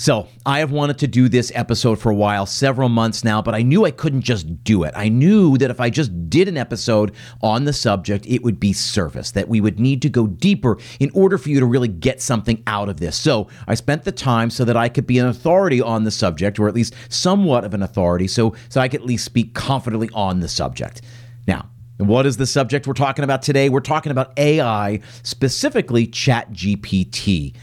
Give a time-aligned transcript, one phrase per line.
[0.00, 3.56] So, I have wanted to do this episode for a while, several months now, but
[3.56, 4.94] I knew I couldn't just do it.
[4.94, 8.72] I knew that if I just did an episode on the subject, it would be
[8.72, 12.22] surface, that we would need to go deeper in order for you to really get
[12.22, 13.16] something out of this.
[13.16, 16.60] So, I spent the time so that I could be an authority on the subject,
[16.60, 20.10] or at least somewhat of an authority, so, so I could at least speak confidently
[20.14, 21.02] on the subject.
[21.48, 23.68] Now, what is the subject we're talking about today?
[23.68, 27.56] We're talking about AI, specifically ChatGPT.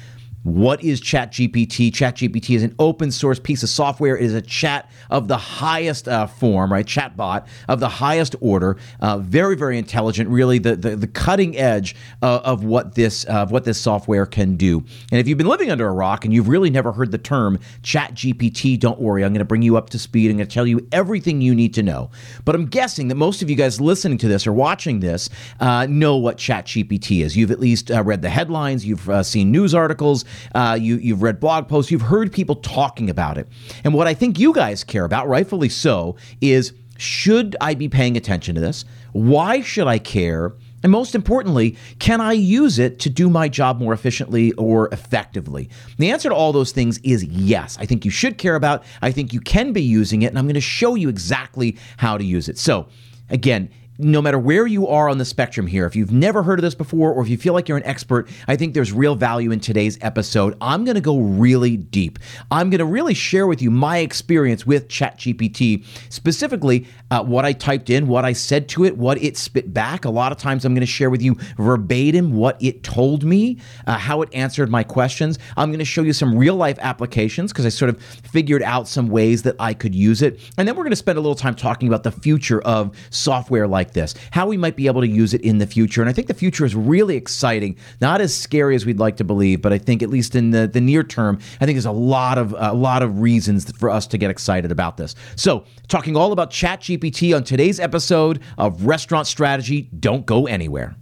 [0.46, 1.92] What is ChatGPT?
[1.92, 4.16] ChatGPT is an open source piece of software.
[4.16, 6.86] It is a chat of the highest uh, form, right?
[6.86, 8.78] Chatbot of the highest order.
[9.00, 10.30] Uh, very, very intelligent.
[10.30, 14.56] Really, the the, the cutting edge uh, of what this of what this software can
[14.56, 14.84] do.
[15.12, 17.58] And if you've been living under a rock and you've really never heard the term
[17.82, 19.26] ChatGPT, don't worry.
[19.26, 20.30] I'm going to bring you up to speed.
[20.30, 22.12] I'm going to tell you everything you need to know.
[22.46, 25.28] But I'm guessing that most of you guys listening to this or watching this
[25.60, 27.36] uh, know what ChatGPT is.
[27.36, 28.86] You've at least uh, read the headlines.
[28.86, 30.24] You've uh, seen news articles.
[30.54, 33.48] Uh, you, you've read blog posts, you've heard people talking about it.
[33.84, 38.16] And what I think you guys care about, rightfully so, is should I be paying
[38.16, 38.86] attention to this?
[39.12, 40.54] Why should I care?
[40.84, 45.70] And most importantly, can I use it to do my job more efficiently or effectively?
[45.98, 47.76] The answer to all those things is yes.
[47.80, 48.84] I think you should care about.
[49.02, 52.18] I think you can be using it, and I'm going to show you exactly how
[52.18, 52.60] to use it.
[52.60, 52.88] So,
[53.30, 56.64] again, no matter where you are on the spectrum here, if you've never heard of
[56.64, 59.52] this before or if you feel like you're an expert, I think there's real value
[59.52, 60.58] in today's episode.
[60.60, 62.20] I'm going to go really deep.
[62.52, 67.54] I'm going to really share with you my experience with ChatGPT, specifically uh, what I
[67.54, 70.06] typed in, what I said to it, what it spit back.
[70.06, 73.60] A lot of times I'm going to share with you verbatim what it told me,
[73.88, 75.40] uh, how it answered my questions.
[75.56, 78.88] I'm going to show you some real life applications because I sort of figured out
[78.88, 80.40] some ways that I could use it.
[80.58, 83.68] And then we're going to spend a little time talking about the future of software
[83.68, 86.02] like like this, how we might be able to use it in the future.
[86.02, 89.24] And I think the future is really exciting, not as scary as we'd like to
[89.24, 91.92] believe, but I think at least in the, the near term, I think there's a
[91.92, 95.16] lot of a lot of reasons for us to get excited about this.
[95.36, 99.90] So, talking all about ChatGPT on today's episode of Restaurant Strategy.
[100.00, 100.96] Don't go anywhere.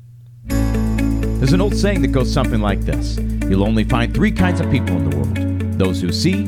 [0.47, 3.17] There's an old saying that goes something like this
[3.49, 6.43] You'll only find three kinds of people in the world those who see,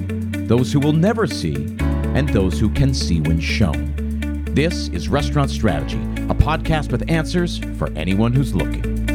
[0.47, 1.55] those who will never see,
[2.15, 4.04] and those who can see when shown.
[4.55, 9.05] This is Restaurant Strategy, a podcast with answers for anyone who's looking.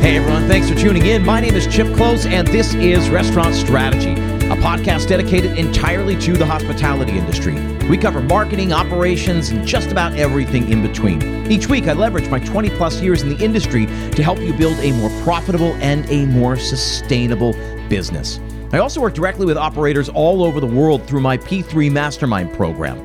[0.00, 1.24] Hey everyone, thanks for tuning in.
[1.24, 6.32] My name is Chip Close, and this is Restaurant Strategy a podcast dedicated entirely to
[6.32, 7.54] the hospitality industry.
[7.88, 11.22] We cover marketing, operations, and just about everything in between.
[11.48, 14.76] Each week, I leverage my 20 plus years in the industry to help you build
[14.80, 17.52] a more profitable and a more sustainable
[17.88, 18.40] business.
[18.72, 22.98] I also work directly with operators all over the world through my P3 Mastermind program.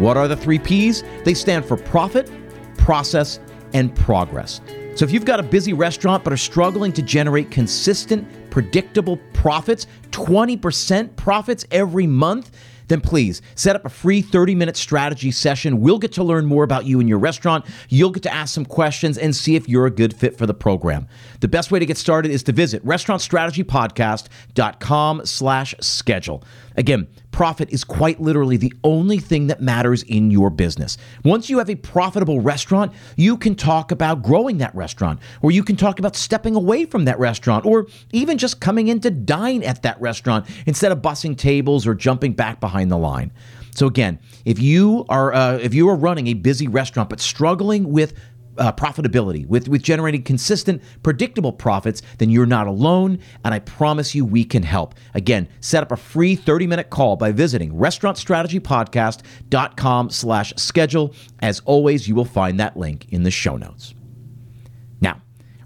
[0.00, 1.04] What are the three P's?
[1.24, 2.28] They stand for profit,
[2.76, 3.38] process,
[3.72, 4.60] and progress.
[4.98, 9.86] So if you've got a busy restaurant but are struggling to generate consistent, predictable profits,
[10.10, 12.50] 20% profits every month,
[12.88, 15.80] then please set up a free 30 minute strategy session.
[15.80, 17.64] We'll get to learn more about you and your restaurant.
[17.88, 20.54] You'll get to ask some questions and see if you're a good fit for the
[20.54, 21.06] program.
[21.38, 26.42] The best way to get started is to visit restaurantstrategypodcast.com slash schedule.
[26.78, 30.96] Again, profit is quite literally the only thing that matters in your business.
[31.24, 35.64] Once you have a profitable restaurant, you can talk about growing that restaurant, or you
[35.64, 39.64] can talk about stepping away from that restaurant, or even just coming in to dine
[39.64, 43.32] at that restaurant instead of bussing tables or jumping back behind the line.
[43.74, 47.90] So again, if you are uh, if you are running a busy restaurant but struggling
[47.90, 48.14] with
[48.58, 53.18] uh, profitability, with, with generating consistent, predictable profits, then you're not alone.
[53.44, 54.94] And I promise you we can help.
[55.14, 61.14] Again, set up a free 30-minute call by visiting restaurantstrategypodcast.com slash schedule.
[61.40, 63.94] As always, you will find that link in the show notes.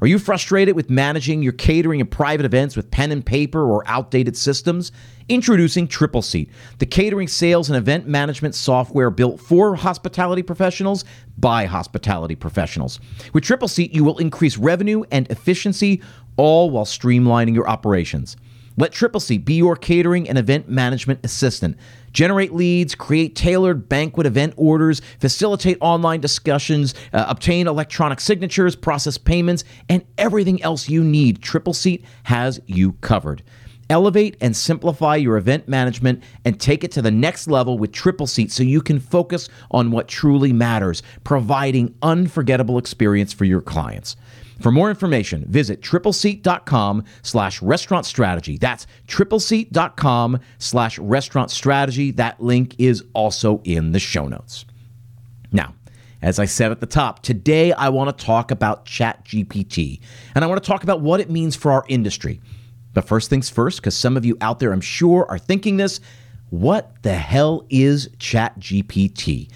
[0.02, 3.84] Are you frustrated with managing your catering and private events with pen and paper or
[3.86, 4.90] outdated systems?
[5.28, 11.04] Introducing Triple Seat, the catering sales and event management software built for hospitality professionals
[11.38, 12.98] by hospitality professionals.
[13.32, 16.02] With Triple Seat, you will increase revenue and efficiency,
[16.36, 18.36] all while streamlining your operations.
[18.76, 21.76] Let Triple Seat be your catering and event management assistant.
[22.12, 29.18] Generate leads, create tailored banquet event orders, facilitate online discussions, uh, obtain electronic signatures, process
[29.18, 31.42] payments, and everything else you need.
[31.42, 33.42] Triple Seat has you covered.
[33.90, 38.26] Elevate and simplify your event management and take it to the next level with Triple
[38.26, 44.16] Seat so you can focus on what truly matters, providing unforgettable experience for your clients.
[44.62, 48.58] For more information, visit tripleseat.com slash restaurant strategy.
[48.58, 52.12] That's tripleseat.com slash restaurant strategy.
[52.12, 54.64] That link is also in the show notes.
[55.50, 55.74] Now,
[56.22, 60.00] as I said at the top, today I want to talk about ChatGPT
[60.36, 62.40] and I want to talk about what it means for our industry.
[62.94, 65.98] But first things first, because some of you out there, I'm sure, are thinking this
[66.50, 69.50] what the hell is ChatGPT?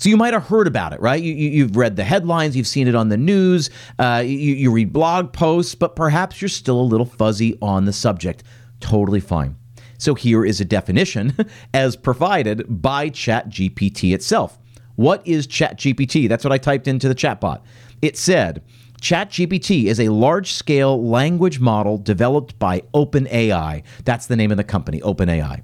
[0.00, 1.22] So you might have heard about it, right?
[1.22, 3.68] You, have read the headlines, you've seen it on the news,
[3.98, 7.92] uh, you, you read blog posts, but perhaps you're still a little fuzzy on the
[7.92, 8.42] subject.
[8.80, 9.56] Totally fine.
[9.98, 11.36] So here is a definition
[11.74, 14.58] as provided by ChatGPT itself.
[14.96, 16.30] What is ChatGPT?
[16.30, 17.60] That's what I typed into the chatbot.
[18.00, 18.62] It said,
[19.02, 23.82] ChatGPT is a large scale language model developed by OpenAI.
[24.06, 25.62] That's the name of the company, OpenAI.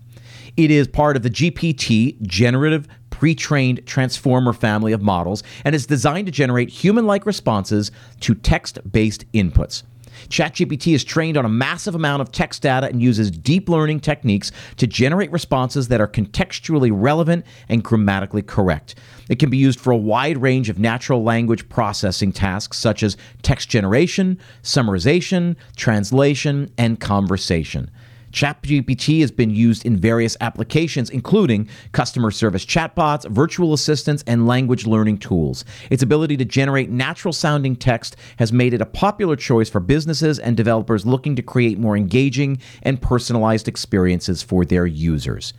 [0.59, 5.87] It is part of the GPT generative pre trained transformer family of models and is
[5.87, 7.91] designed to generate human like responses
[8.21, 9.85] to text based inputs.
[10.29, 14.53] ChatGPT is trained on a massive amount of text data and uses deep learning techniques
[14.77, 18.97] to generate responses that are contextually relevant and grammatically correct.
[19.31, 23.17] It can be used for a wide range of natural language processing tasks such as
[23.41, 27.91] text generation, summarization, translation, and conversation.
[28.37, 34.87] ChatGPT has been used in various applications, including customer service chatbots, virtual assistants, and language
[34.87, 35.65] learning tools.
[35.89, 40.39] Its ability to generate natural sounding text has made it a popular choice for businesses
[40.39, 45.55] and developers looking to create more engaging and personalized experiences for their users.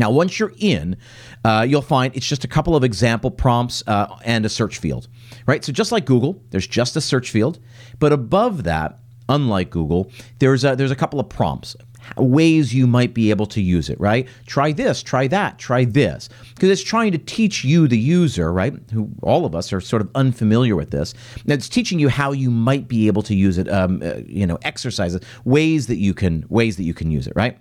[0.01, 0.97] Now, once you're in,
[1.45, 5.09] uh, you'll find it's just a couple of example prompts uh, and a search field,
[5.47, 5.63] right?
[5.63, 7.59] So just like Google, there's just a search field,
[7.99, 8.99] but above that,
[9.29, 11.77] unlike Google, there's a, there's a couple of prompts,
[12.17, 14.27] ways you might be able to use it, right?
[14.47, 18.73] Try this, try that, try this, because it's trying to teach you, the user, right?
[18.95, 21.13] Who all of us are sort of unfamiliar with this.
[21.43, 24.47] And it's teaching you how you might be able to use it, um, uh, you
[24.47, 27.59] know, exercises, ways that you can ways that you can use it, right?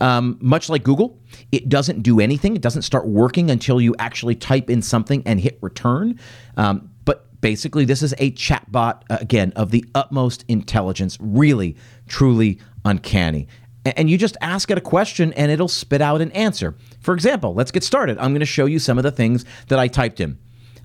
[0.00, 1.18] Um, much like Google,
[1.52, 2.56] it doesn't do anything.
[2.56, 6.18] It doesn't start working until you actually type in something and hit return.
[6.56, 11.76] Um, but basically, this is a chatbot, uh, again, of the utmost intelligence, really,
[12.06, 13.48] truly uncanny.
[13.84, 16.74] And you just ask it a question and it'll spit out an answer.
[17.00, 18.18] For example, let's get started.
[18.18, 20.38] I'm going to show you some of the things that I typed in.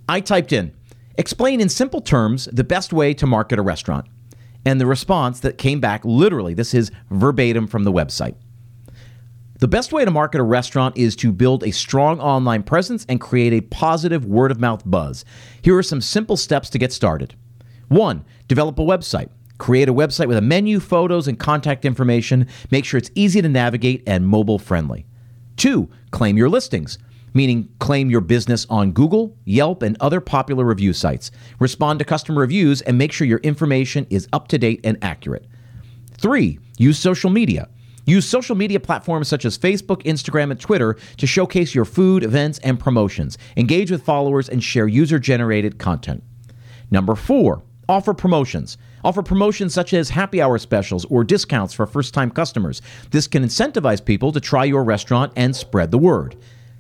[0.07, 0.73] I typed in,
[1.17, 4.05] explain in simple terms the best way to market a restaurant.
[4.65, 8.35] And the response that came back literally, this is verbatim from the website.
[9.63, 13.21] The best way to market a restaurant is to build a strong online presence and
[13.21, 15.23] create a positive word of mouth buzz.
[15.61, 17.33] Here are some simple steps to get started.
[17.87, 19.29] One, develop a website.
[19.59, 22.49] Create a website with a menu, photos, and contact information.
[22.71, 25.05] Make sure it's easy to navigate and mobile friendly.
[25.55, 26.97] Two, claim your listings,
[27.33, 31.31] meaning claim your business on Google, Yelp, and other popular review sites.
[31.59, 35.47] Respond to customer reviews and make sure your information is up to date and accurate.
[36.17, 37.69] Three, use social media.
[38.05, 42.59] Use social media platforms such as Facebook, Instagram, and Twitter to showcase your food, events,
[42.59, 43.37] and promotions.
[43.55, 46.23] Engage with followers and share user generated content.
[46.91, 48.77] Number four, offer promotions.
[49.03, 52.81] Offer promotions such as happy hour specials or discounts for first time customers.
[53.11, 56.35] This can incentivize people to try your restaurant and spread the word.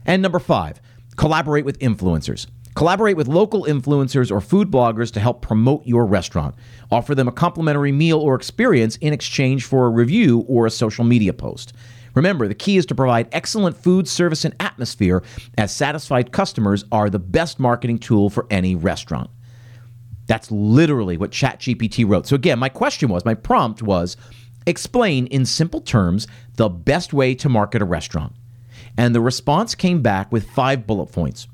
[0.05, 0.81] And number five,
[1.15, 2.47] collaborate with influencers.
[2.75, 6.55] Collaborate with local influencers or food bloggers to help promote your restaurant.
[6.91, 11.03] Offer them a complimentary meal or experience in exchange for a review or a social
[11.03, 11.73] media post.
[12.15, 15.23] Remember, the key is to provide excellent food, service, and atmosphere,
[15.57, 19.29] as satisfied customers are the best marketing tool for any restaurant.
[20.27, 22.27] That's literally what ChatGPT wrote.
[22.27, 24.15] So, again, my question was my prompt was
[24.65, 28.33] explain in simple terms the best way to market a restaurant.
[28.97, 31.47] And the response came back with five bullet points.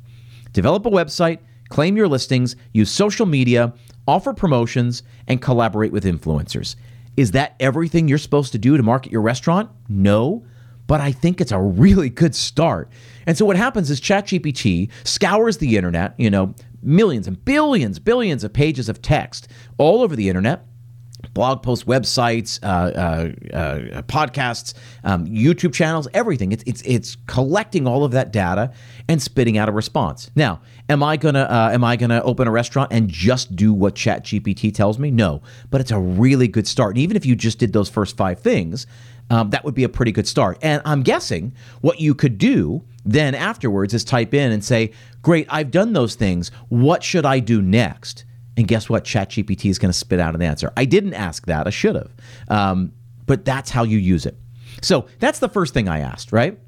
[0.53, 1.39] Develop a website,
[1.69, 3.73] claim your listings, use social media,
[4.07, 6.75] offer promotions, and collaborate with influencers.
[7.17, 9.69] Is that everything you're supposed to do to market your restaurant?
[9.87, 10.45] No,
[10.87, 12.89] but I think it's a really good start.
[13.27, 18.43] And so what happens is ChatGPT scours the internet, you know, millions and billions, billions
[18.43, 20.65] of pages of text all over the internet
[21.39, 24.73] blog posts, websites, uh, uh, uh, podcasts,
[25.05, 26.51] um, YouTube channels, everything.
[26.51, 28.73] It's, it's it's collecting all of that data
[29.07, 30.29] and spitting out a response.
[30.35, 34.73] Now, am I gonna am I gonna open a restaurant and just do what ChatGPT
[34.73, 35.11] tells me?
[35.11, 36.95] No, but it's a really good start.
[36.95, 38.85] And even if you just did those first five things,
[39.29, 40.57] um, that would be a pretty good start.
[40.61, 44.91] And I'm guessing what you could do then afterwards is type in and say,
[45.21, 46.51] Great, I've done those things.
[46.67, 48.25] What should I do next?
[48.57, 49.03] And guess what?
[49.05, 50.71] ChatGPT is going to spit out an answer.
[50.75, 52.11] I didn't ask that, I should have.
[52.49, 52.93] Um,
[53.25, 54.37] but that's how you use it.
[54.81, 56.59] So that's the first thing I asked, right?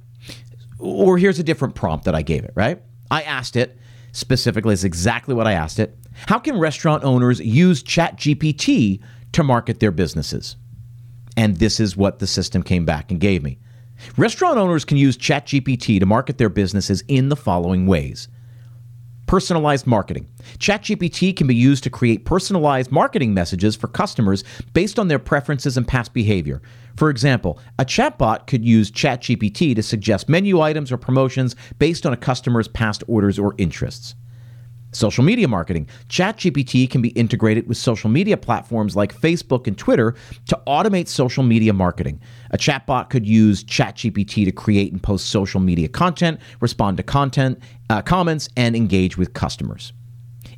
[0.79, 2.81] Or here's a different prompt that I gave it, right?
[3.09, 3.77] I asked it
[4.11, 5.97] specifically, it's exactly what I asked it.
[6.27, 10.55] How can restaurant owners use ChatGPT to market their businesses?
[11.38, 13.57] And this is what the system came back and gave me.
[14.17, 18.27] Restaurant owners can use ChatGPT to market their businesses in the following ways.
[19.31, 20.27] Personalized marketing.
[20.57, 25.77] ChatGPT can be used to create personalized marketing messages for customers based on their preferences
[25.77, 26.61] and past behavior.
[26.97, 32.11] For example, a chatbot could use ChatGPT to suggest menu items or promotions based on
[32.11, 34.15] a customer's past orders or interests.
[34.93, 35.88] Social media marketing.
[36.10, 40.15] ChatGPT can be integrated with social media platforms like Facebook and Twitter
[40.48, 42.19] to automate social media marketing.
[42.51, 47.60] A chatbot could use ChatGPT to create and post social media content, respond to content,
[47.89, 49.93] uh, comments, and engage with customers.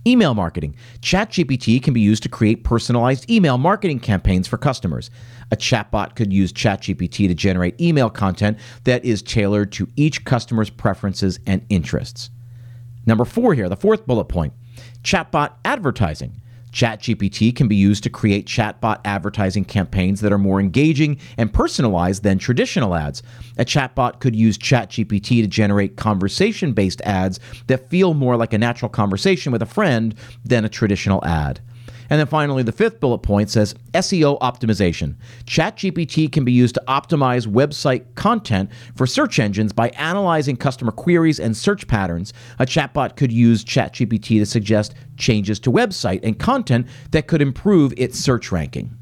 [0.05, 0.75] Email marketing.
[0.99, 5.11] ChatGPT can be used to create personalized email marketing campaigns for customers.
[5.51, 10.69] A chatbot could use ChatGPT to generate email content that is tailored to each customer's
[10.69, 12.31] preferences and interests.
[13.05, 14.53] Number four here, the fourth bullet point
[15.03, 16.39] chatbot advertising.
[16.73, 22.23] ChatGPT can be used to create chatbot advertising campaigns that are more engaging and personalized
[22.23, 23.21] than traditional ads.
[23.57, 28.57] A chatbot could use ChatGPT to generate conversation based ads that feel more like a
[28.57, 31.61] natural conversation with a friend than a traditional ad.
[32.09, 35.15] And then finally, the fifth bullet point says SEO optimization.
[35.45, 41.39] ChatGPT can be used to optimize website content for search engines by analyzing customer queries
[41.39, 42.33] and search patterns.
[42.59, 47.93] A chatbot could use ChatGPT to suggest changes to website and content that could improve
[47.97, 48.97] its search ranking.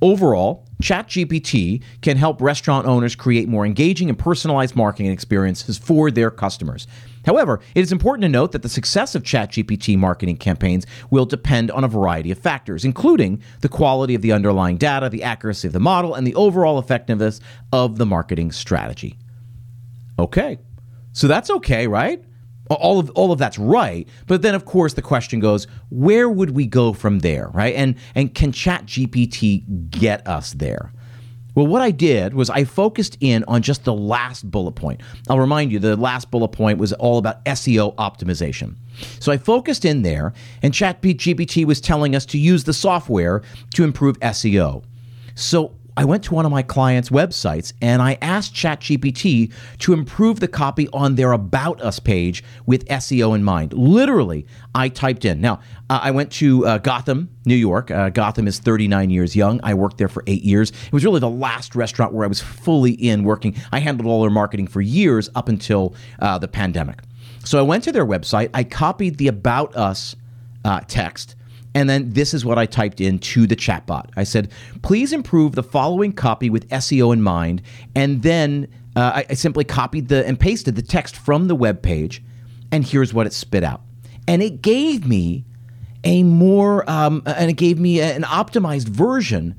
[0.00, 6.30] Overall, ChatGPT can help restaurant owners create more engaging and personalized marketing experiences for their
[6.30, 6.86] customers.
[7.28, 11.70] However, it is important to note that the success of ChatGPT marketing campaigns will depend
[11.70, 15.74] on a variety of factors, including the quality of the underlying data, the accuracy of
[15.74, 17.38] the model, and the overall effectiveness
[17.70, 19.18] of the marketing strategy.
[20.18, 20.58] Okay.
[21.12, 22.24] So that's okay, right?
[22.70, 26.50] all of all of that's right but then of course the question goes where would
[26.50, 30.92] we go from there right and and can chat gpt get us there
[31.58, 35.00] well what i did was i focused in on just the last bullet point.
[35.28, 38.76] I'll remind you the last bullet point was all about seo optimization.
[39.18, 43.42] So i focused in there and ChatGPT was telling us to use the software
[43.74, 44.84] to improve seo
[45.38, 50.38] so I went to one of my clients' websites and I asked ChatGPT to improve
[50.38, 53.72] the copy on their About Us page with SEO in mind.
[53.72, 55.40] Literally, I typed in.
[55.40, 55.54] Now,
[55.90, 57.90] uh, I went to uh, Gotham, New York.
[57.90, 59.58] Uh, Gotham is 39 years young.
[59.64, 60.70] I worked there for eight years.
[60.70, 63.56] It was really the last restaurant where I was fully in working.
[63.72, 67.00] I handled all their marketing for years up until uh, the pandemic.
[67.44, 70.14] So I went to their website, I copied the About Us
[70.64, 71.34] uh, text
[71.74, 74.10] and then this is what I typed into the chatbot.
[74.16, 74.50] I said,
[74.82, 77.62] please improve the following copy with SEO in mind.
[77.94, 81.82] And then uh, I, I simply copied the and pasted the text from the web
[81.82, 82.22] page.
[82.72, 83.82] And here's what it spit out.
[84.26, 85.44] And it gave me
[86.04, 89.54] a more, um, and it gave me an optimized version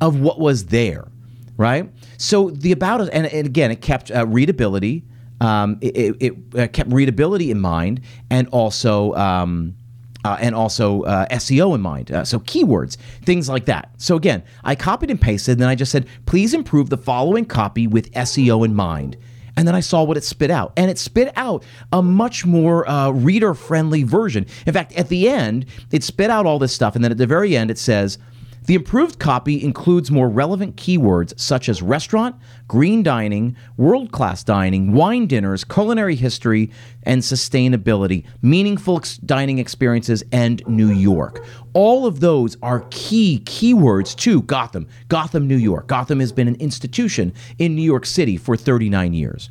[0.00, 1.08] of what was there,
[1.56, 1.90] right?
[2.16, 5.04] So the about and, and again, it kept uh, readability.
[5.40, 9.74] Um, it, it, it, uh, kept readability in mind, and also um,
[10.24, 12.10] uh, and also uh, SEO in mind.
[12.10, 13.90] Uh, so keywords, things like that.
[13.98, 17.44] So again, I copied and pasted, and then I just said, please improve the following
[17.44, 19.16] copy with SEO in mind.
[19.56, 20.72] And then I saw what it spit out.
[20.76, 24.46] And it spit out a much more uh, reader friendly version.
[24.66, 26.96] In fact, at the end, it spit out all this stuff.
[26.96, 28.18] And then at the very end, it says,
[28.66, 34.92] the improved copy includes more relevant keywords such as restaurant, green dining, world class dining,
[34.92, 36.70] wine dinners, culinary history,
[37.02, 41.44] and sustainability, meaningful dining experiences, and New York.
[41.74, 45.86] All of those are key keywords to Gotham, Gotham, New York.
[45.88, 49.50] Gotham has been an institution in New York City for 39 years.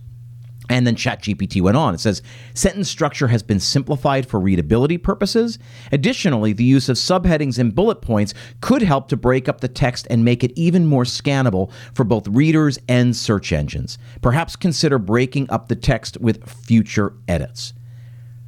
[0.69, 1.93] And then ChatGPT went on.
[1.93, 2.21] It says
[2.53, 5.59] sentence structure has been simplified for readability purposes.
[5.91, 10.07] Additionally, the use of subheadings and bullet points could help to break up the text
[10.09, 13.97] and make it even more scannable for both readers and search engines.
[14.21, 17.73] Perhaps consider breaking up the text with future edits.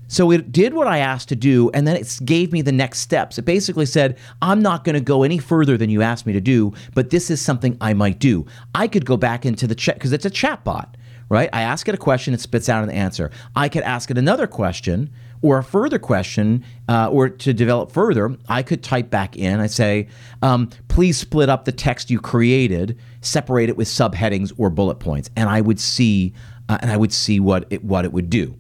[0.08, 3.00] So it did what I asked to do, and then it gave me the next
[3.00, 3.38] steps.
[3.38, 6.42] It basically said, I'm not going to go any further than you asked me to
[6.42, 8.46] do, but this is something I might do.
[8.76, 10.96] I could go back into the chat because it's a chat bot,
[11.30, 11.50] right?
[11.52, 13.32] I ask it a question, it spits out an answer.
[13.56, 18.36] I could ask it another question or a further question, uh, or to develop further,
[18.50, 19.60] I could type back in.
[19.60, 20.08] I say,
[20.42, 25.30] um, please split up the text you created, separate it with subheadings or bullet points,
[25.36, 26.34] and I would see,
[26.68, 28.56] uh, and I would see what it, what it would do.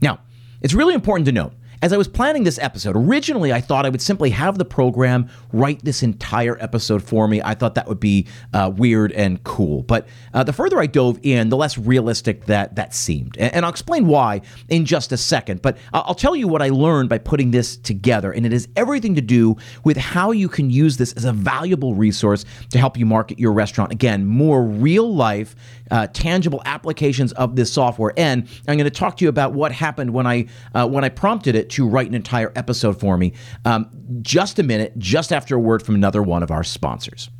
[0.00, 0.20] Now,
[0.60, 3.88] it's really important to note as I was planning this episode, originally I thought I
[3.88, 7.40] would simply have the program write this entire episode for me.
[7.42, 9.82] I thought that would be uh, weird and cool.
[9.82, 13.36] But uh, the further I dove in, the less realistic that that seemed.
[13.38, 15.62] And, and I'll explain why in just a second.
[15.62, 18.32] But I'll tell you what I learned by putting this together.
[18.32, 21.94] And it has everything to do with how you can use this as a valuable
[21.94, 23.92] resource to help you market your restaurant.
[23.92, 25.54] Again, more real life
[25.90, 28.12] uh, tangible applications of this software.
[28.16, 31.08] And I'm going to talk to you about what happened when I uh, when I
[31.08, 33.32] prompted it to write an entire episode for me.
[33.64, 33.90] Um,
[34.22, 37.30] just a minute, just after a word from another one of our sponsors.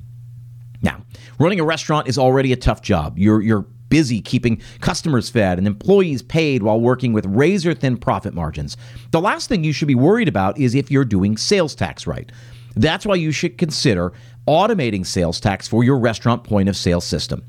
[0.82, 1.02] Now,
[1.38, 3.18] running a restaurant is already a tough job.
[3.18, 8.34] You're you're busy keeping customers fed and employees paid while working with razor thin profit
[8.34, 8.76] margins.
[9.12, 12.30] The last thing you should be worried about is if you're doing sales tax right.
[12.76, 14.12] That's why you should consider
[14.46, 17.44] automating sales tax for your restaurant point of sale system.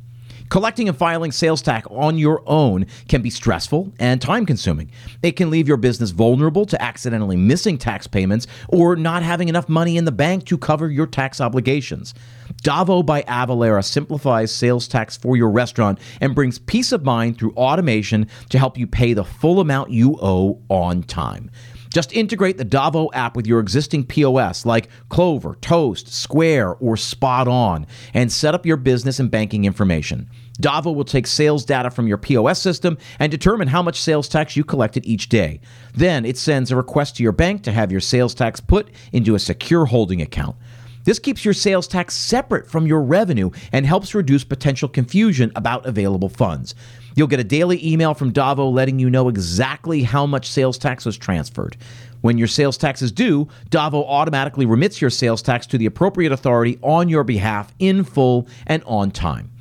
[0.50, 4.90] Collecting and filing sales tax on your own can be stressful and time consuming.
[5.22, 9.70] It can leave your business vulnerable to accidentally missing tax payments or not having enough
[9.70, 12.16] money in the bank to cover your tax obligations.
[12.64, 17.54] Davo by Avalara simplifies sales tax for your restaurant and brings peace of mind through
[17.54, 21.52] automation to help you pay the full amount you owe on time.
[21.90, 27.88] Just integrate the Davo app with your existing POS like Clover, Toast, Square, or SpotOn
[28.14, 30.30] and set up your business and banking information.
[30.62, 34.56] Davo will take sales data from your POS system and determine how much sales tax
[34.56, 35.62] you collected each day.
[35.94, 39.36] Then it sends a request to your bank to have your sales tax put into
[39.36, 40.58] a secure holding account.
[41.06, 45.86] This keeps your sales tax separate from your revenue and helps reduce potential confusion about
[45.86, 46.76] available funds.
[47.16, 51.06] You'll get a daily email from Davo letting you know exactly how much sales tax
[51.06, 51.78] was transferred.
[52.22, 56.32] When your sales tax is due, Davo automatically remits your sales tax to the appropriate
[56.32, 59.52] authority on your behalf in full and on time.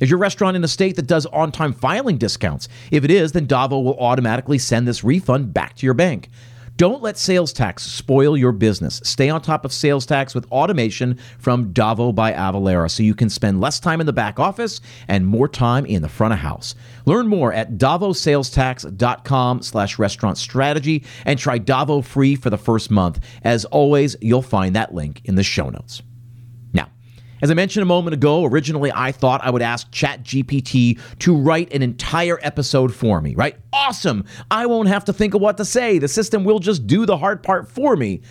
[0.00, 2.68] Is your restaurant in a state that does on time filing discounts?
[2.90, 6.30] If it is, then Davo will automatically send this refund back to your bank.
[6.76, 9.00] Don't let sales tax spoil your business.
[9.04, 13.30] Stay on top of sales tax with automation from Davo by Avalara so you can
[13.30, 16.74] spend less time in the back office and more time in the front of house.
[17.06, 23.24] Learn more at davosalestax.com slash restaurant strategy and try Davo free for the first month.
[23.44, 26.02] As always, you'll find that link in the show notes.
[27.44, 31.74] As I mentioned a moment ago, originally I thought I would ask ChatGPT to write
[31.74, 33.58] an entire episode for me, right?
[33.70, 34.24] Awesome!
[34.50, 35.98] I won't have to think of what to say.
[35.98, 38.22] The system will just do the hard part for me.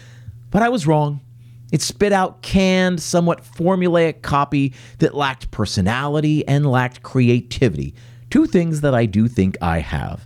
[0.49, 1.21] But I was wrong.
[1.71, 7.93] It spit out canned, somewhat formulaic copy that lacked personality and lacked creativity.
[8.31, 10.25] Two things that I do think I have.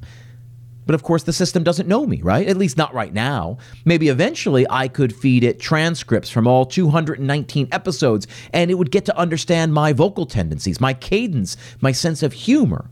[0.88, 2.48] But of course, the system doesn't know me, right?
[2.48, 3.58] At least not right now.
[3.86, 9.06] Maybe eventually I could feed it transcripts from all 219 episodes and it would get
[9.06, 12.90] to understand my vocal tendencies, my cadence, my sense of humor.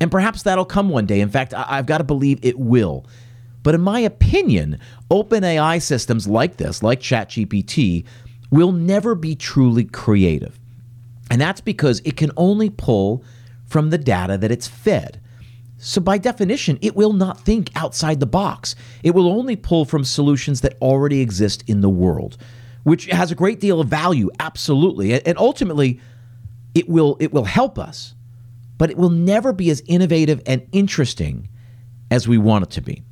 [0.00, 1.20] And perhaps that'll come one day.
[1.20, 3.06] In fact, I- have got to believe it will.
[3.62, 4.78] But in my opinion,
[5.10, 8.04] OpenAI systems like this, like ChatGPT,
[8.50, 10.58] will never be truly creative.
[11.30, 13.22] And that's because it can only pull
[13.66, 15.19] from the data that it's fed.
[15.82, 18.74] So, by definition, it will not think outside the box.
[19.02, 22.36] It will only pull from solutions that already exist in the world,
[22.82, 25.14] which has a great deal of value, absolutely.
[25.24, 25.98] And ultimately,
[26.74, 28.14] it will, it will help us,
[28.76, 31.48] but it will never be as innovative and interesting
[32.10, 33.02] as we want it to be.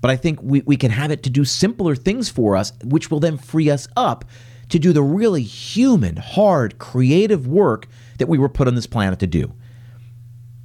[0.00, 3.12] But I think we, we can have it to do simpler things for us, which
[3.12, 4.24] will then free us up
[4.70, 7.86] to do the really human, hard, creative work
[8.18, 9.52] that we were put on this planet to do.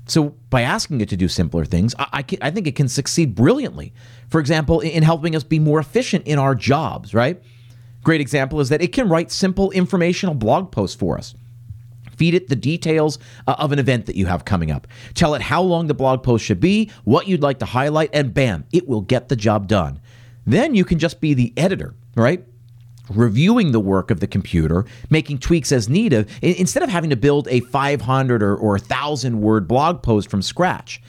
[0.07, 2.87] So, by asking it to do simpler things, I, I, can, I, think it can
[2.87, 3.91] succeed brilliantly.
[4.29, 7.41] For example, in helping us be more efficient in our jobs, right?
[8.03, 11.33] Great example is that it can write simple informational blog posts for us.
[12.17, 14.87] Feed it the details uh, of an event that you have coming up.
[15.15, 18.33] Tell it how long the blog post should be, what you'd like to highlight, and
[18.33, 19.99] bam, it will get the job done.
[20.45, 22.45] Then you can just be the editor, right?
[23.09, 27.47] Reviewing the work of the computer, making tweaks as needed, instead of having to build
[27.49, 31.01] a 500 or, or 1,000 word blog post from scratch.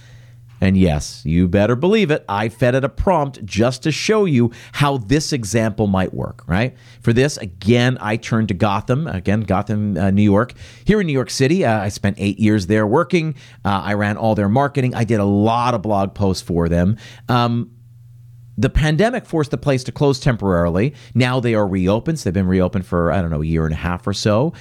[0.60, 4.52] And yes, you better believe it, I fed it a prompt just to show you
[4.72, 6.74] how this example might work, right?
[7.02, 10.54] For this, again, I turned to Gotham, again, Gotham, uh, New York.
[10.84, 13.34] Here in New York City, uh, I spent eight years there working.
[13.64, 14.94] Uh, I ran all their marketing.
[14.94, 16.96] I did a lot of blog posts for them.
[17.28, 17.75] Um,
[18.58, 20.94] The pandemic forced the place to close temporarily.
[21.14, 22.18] Now they are reopened.
[22.18, 24.52] So they've been reopened for, I don't know, a year and a half or so.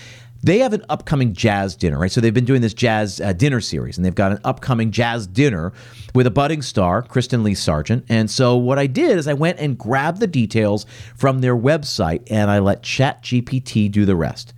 [0.44, 2.12] They have an upcoming jazz dinner, right?
[2.12, 5.26] So they've been doing this jazz uh, dinner series, and they've got an upcoming jazz
[5.26, 5.74] dinner
[6.14, 8.06] with a budding star, Kristen Lee Sergeant.
[8.10, 12.28] And so what I did is I went and grabbed the details from their website,
[12.30, 14.54] and I let ChatGPT do the rest.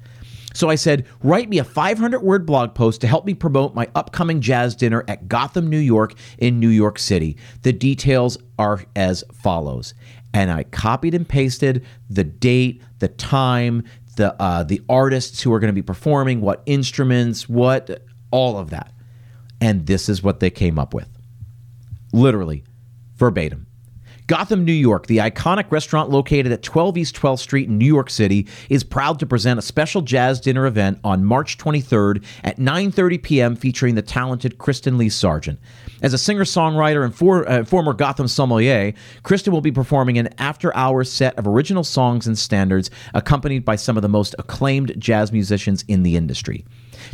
[0.58, 3.88] So I said, write me a 500 word blog post to help me promote my
[3.94, 7.38] upcoming jazz dinner at Gotham, New York, in New York City.
[7.62, 9.94] The details are as follows.
[10.34, 13.84] And I copied and pasted the date, the time,
[14.16, 18.72] the uh, the artists who are going to be performing, what instruments, what all of
[18.72, 18.92] that.
[19.62, 21.08] And this is what they came up with.
[22.14, 22.64] Literally,
[23.16, 23.67] verbatim.
[24.28, 28.10] Gotham, New York, the iconic restaurant located at 12 East 12th Street in New York
[28.10, 33.24] City, is proud to present a special jazz dinner event on March 23rd at 9:30
[33.24, 33.56] p.m.
[33.56, 35.60] featuring the talented Kristen Lee Sergeant.
[36.02, 41.10] As a singer-songwriter and for, uh, former Gotham sommelier, Kristen will be performing an after-hours
[41.10, 45.86] set of original songs and standards, accompanied by some of the most acclaimed jazz musicians
[45.88, 46.66] in the industry.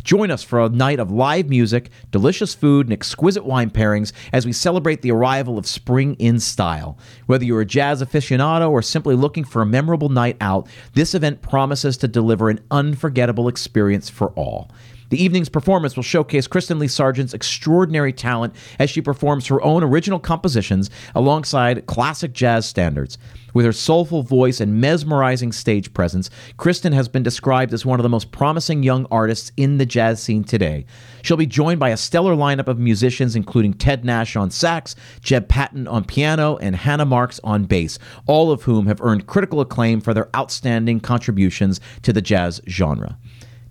[0.04, 4.44] Join us for a night of live music, delicious food, and exquisite wine pairings as
[4.44, 6.98] we celebrate the arrival of spring in style.
[7.24, 11.40] Whether you're a jazz aficionado or simply looking for a memorable night out, this event
[11.40, 14.70] promises to deliver an unforgettable experience for all.
[15.14, 19.84] The evening's performance will showcase Kristen Lee Sergeant's extraordinary talent as she performs her own
[19.84, 23.16] original compositions alongside classic jazz standards.
[23.52, 28.02] With her soulful voice and mesmerizing stage presence, Kristen has been described as one of
[28.02, 30.84] the most promising young artists in the jazz scene today.
[31.22, 35.46] She'll be joined by a stellar lineup of musicians, including Ted Nash on sax, Jeb
[35.46, 40.00] Patton on piano, and Hannah Marks on bass, all of whom have earned critical acclaim
[40.00, 43.16] for their outstanding contributions to the jazz genre.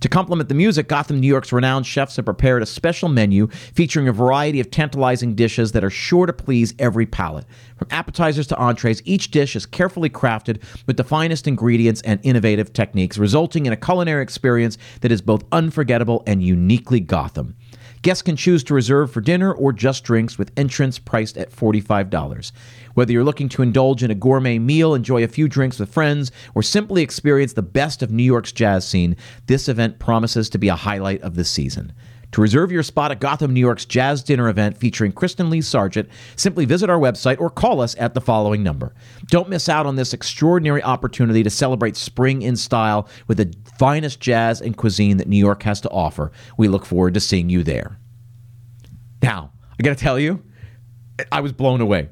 [0.04, 4.10] To complement the music, Gotham, New York's renowned chefs have prepared a special menu featuring
[4.10, 7.46] a variety of tantalizing dishes that are sure to please every palate.
[7.78, 12.74] From appetizers to entrees, each dish is carefully crafted with the finest ingredients and innovative
[12.74, 17.56] techniques, resulting in a culinary experience that is both unforgettable and uniquely Gotham.
[18.02, 22.52] Guests can choose to reserve for dinner or just drinks with entrance priced at $45.
[22.94, 26.32] Whether you're looking to indulge in a gourmet meal, enjoy a few drinks with friends,
[26.56, 29.16] or simply experience the best of New York's jazz scene,
[29.48, 31.94] this event promises to be a highlight of the season.
[32.34, 36.10] To reserve your spot at Gotham, New York's Jazz Dinner event featuring Kristen Lee Sergeant,
[36.36, 38.96] simply visit our website or call us at the following number.
[39.28, 44.20] Don't miss out on this extraordinary opportunity to celebrate spring in style with the finest
[44.20, 46.32] jazz and cuisine that New York has to offer.
[46.58, 48.00] We look forward to seeing you there.
[49.22, 50.44] Now, I got to tell you,
[51.32, 52.10] I was blown away.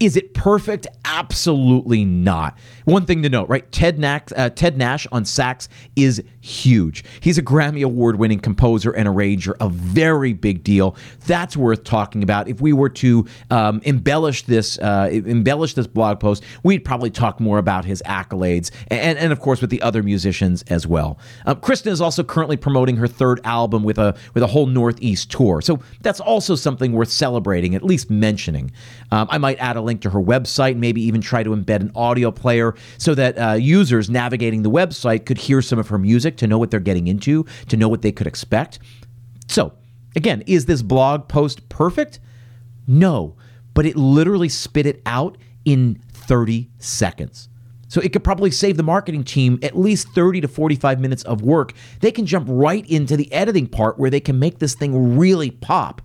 [0.00, 0.86] Is it perfect?
[1.04, 2.58] Absolutely not.
[2.86, 3.70] One thing to note, right?
[3.70, 7.04] Ted Nash, uh, Ted Nash on sax is huge.
[7.20, 10.96] He's a Grammy Award winning composer and arranger, a very big deal.
[11.26, 12.48] That's worth talking about.
[12.48, 17.38] If we were to um, embellish this, uh, embellish this blog post, we'd probably talk
[17.38, 21.18] more about his accolades and, and of course, with the other musicians as well.
[21.46, 25.30] Um, Kristen is also currently promoting her third album with a with a whole Northeast
[25.30, 28.72] tour, so that's also something worth celebrating, at least mentioning.
[29.12, 31.92] Um, I might add a link to her website, maybe even try to embed an
[31.94, 36.36] audio player so that uh, users navigating the website could hear some of her music
[36.38, 38.78] to know what they're getting into, to know what they could expect.
[39.48, 39.72] So,
[40.16, 42.20] again, is this blog post perfect?
[42.86, 43.36] No,
[43.74, 47.48] but it literally spit it out in 30 seconds.
[47.88, 51.42] So it could probably save the marketing team at least 30 to 45 minutes of
[51.42, 51.74] work.
[52.00, 55.50] They can jump right into the editing part where they can make this thing really
[55.50, 56.00] pop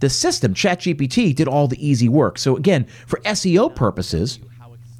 [0.00, 2.38] the system, ChatGPT, did all the easy work.
[2.38, 4.40] So again, for SEO purposes,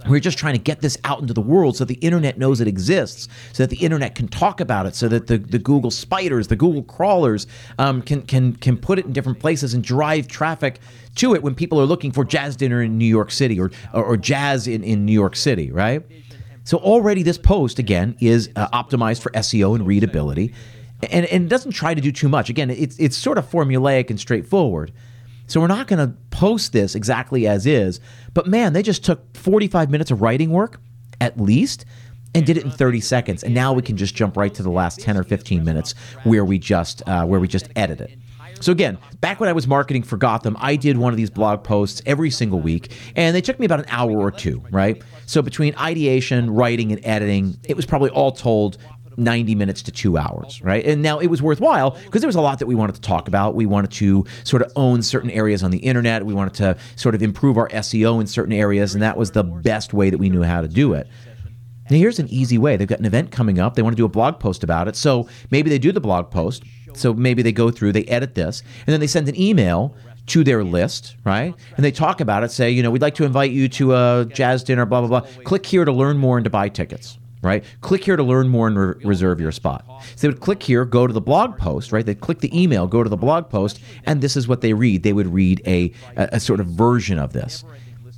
[0.08, 2.68] we're just trying to get this out into the world so the internet knows it
[2.68, 6.48] exists, so that the internet can talk about it, so that the, the Google spiders,
[6.48, 7.46] the Google crawlers
[7.78, 10.80] um, can, can, can put it in different places and drive traffic
[11.16, 14.04] to it when people are looking for jazz dinner in New York City or, or,
[14.04, 16.02] or jazz in, in New York City, right?
[16.64, 20.54] So already this post, again, is uh, optimized for SEO and readability
[21.02, 22.50] and, and it doesn't try to do too much.
[22.50, 24.92] Again, it's it's sort of formulaic and straightforward.
[25.46, 27.98] So we're not going to post this exactly as is.
[28.34, 30.80] But man, they just took 45 minutes of writing work
[31.20, 31.84] at least
[32.34, 33.42] and did it in 30 seconds.
[33.42, 36.44] And now we can just jump right to the last 10 or 15 minutes where
[36.44, 38.16] we just uh, where we just edit it.
[38.60, 41.64] So again, back when I was marketing for Gotham, I did one of these blog
[41.64, 45.02] posts every single week, and they took me about an hour or two, right?
[45.24, 48.76] So between ideation, writing, and editing, it was probably all told
[49.20, 50.84] 90 minutes to two hours, right?
[50.84, 53.28] And now it was worthwhile because there was a lot that we wanted to talk
[53.28, 53.54] about.
[53.54, 56.24] We wanted to sort of own certain areas on the internet.
[56.26, 59.44] We wanted to sort of improve our SEO in certain areas, and that was the
[59.44, 61.06] best way that we knew how to do it.
[61.90, 62.76] Now, here's an easy way.
[62.76, 63.74] They've got an event coming up.
[63.74, 64.94] They want to do a blog post about it.
[64.94, 66.62] So maybe they do the blog post.
[66.94, 69.94] So maybe they go through, they edit this, and then they send an email
[70.26, 71.54] to their list, right?
[71.76, 74.26] And they talk about it, say, you know, we'd like to invite you to a
[74.32, 75.42] jazz dinner, blah, blah, blah.
[75.42, 77.64] Click here to learn more and to buy tickets, right?
[77.80, 79.84] Click here to learn more and re- reserve your spot.
[80.16, 82.04] So they would click here, go to the blog post, right?
[82.04, 85.02] They'd click the email, go to the blog post, and this is what they read.
[85.02, 87.64] They would read a, a, a sort of version of this.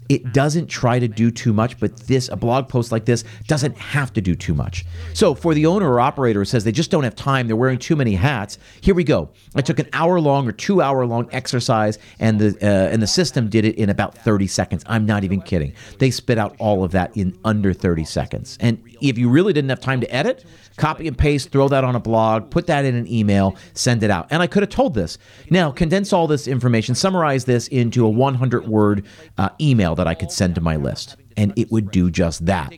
[0.09, 3.79] It doesn't try to do too much, but this, a blog post like this, doesn't
[3.79, 4.85] have to do too much.
[5.15, 7.79] So for the owner or operator who says they just don't have time, they're wearing
[7.79, 9.31] too many hats, here we go.
[9.55, 13.07] I took an hour long or two hour long exercise, and the uh, and the
[13.07, 14.85] system did it in about 30 seconds.
[14.87, 15.73] I'm not even kidding.
[15.99, 18.59] They spit out all of that in under 30 seconds.
[18.61, 20.45] And if you really didn't have time to edit,
[20.77, 24.11] copy and paste, throw that on a blog, put that in an email, send it
[24.11, 24.29] out.
[24.31, 25.19] And I could have told this.
[25.51, 29.05] Now, condense all this information, summarize this into a 100 word
[29.39, 32.73] uh, email that I could send to my list, and it would do just that.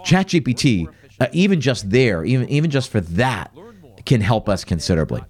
[0.00, 3.54] ChatGPT, uh, even just there, even, even just for that,
[4.04, 5.22] can help us considerably.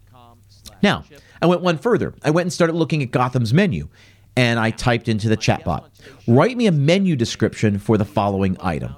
[0.82, 1.04] Now,
[1.40, 2.14] I went one further.
[2.22, 3.88] I went and started looking at Gotham's menu,
[4.36, 5.84] and I typed into the chatbot,
[6.26, 8.96] write me a menu description for the following item.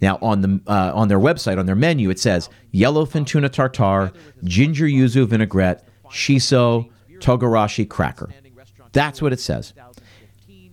[0.00, 4.12] Now on the uh, on their website on their menu it says yellowfin tuna tartare,
[4.44, 8.30] ginger yuzu vinaigrette, shiso, togarashi cracker.
[8.92, 9.74] That's what it says.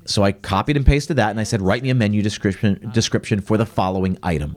[0.06, 3.42] So I copied and pasted that and I said write me a menu description description
[3.42, 4.56] for the following item.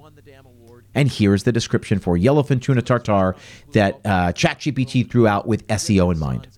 [0.94, 3.36] And here's the description for yellowfin tuna tartare
[3.72, 6.48] that uh, ChatGPT threw out with SEO in mind.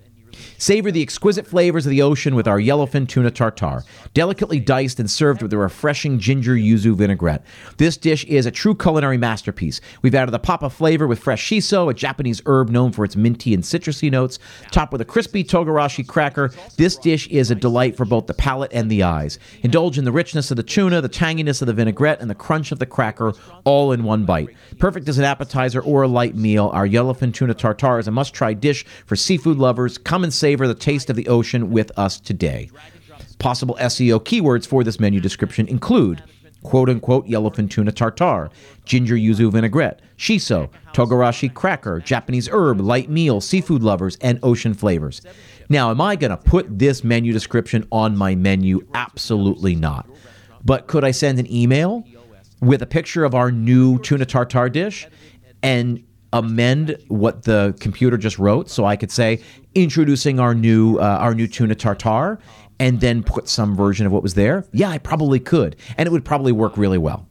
[0.58, 5.10] Savor the exquisite flavors of the ocean with our yellowfin tuna tartare, delicately diced and
[5.10, 7.44] served with a refreshing ginger yuzu vinaigrette.
[7.76, 9.80] This dish is a true culinary masterpiece.
[10.02, 13.16] We've added a pop of flavor with fresh shiso, a Japanese herb known for its
[13.16, 14.38] minty and citrusy notes,
[14.70, 16.50] topped with a crispy togarashi cracker.
[16.76, 19.38] This dish is a delight for both the palate and the eyes.
[19.62, 22.72] Indulge in the richness of the tuna, the tanginess of the vinaigrette, and the crunch
[22.72, 23.32] of the cracker
[23.64, 24.48] all in one bite.
[24.78, 28.54] Perfect as an appetizer or a light meal, our yellowfin tuna tartare is a must-try
[28.54, 29.98] dish for seafood lovers.
[29.98, 32.70] Come and savor the taste of the ocean with us today.
[33.38, 36.22] Possible SEO keywords for this menu description include
[36.62, 38.50] quote unquote yellowfin tuna tartare,
[38.84, 45.22] ginger yuzu vinaigrette, shiso, togarashi cracker, Japanese herb, light meal, seafood lovers, and ocean flavors.
[45.68, 48.86] Now, am I going to put this menu description on my menu?
[48.94, 50.08] Absolutely not.
[50.64, 52.04] But could I send an email
[52.60, 55.06] with a picture of our new tuna tartare dish
[55.62, 59.42] and amend what the computer just wrote so I could say
[59.74, 62.38] introducing our new uh, our new tuna tartare
[62.78, 64.64] and then put some version of what was there?
[64.72, 67.26] Yeah, I probably could and it would probably work really well.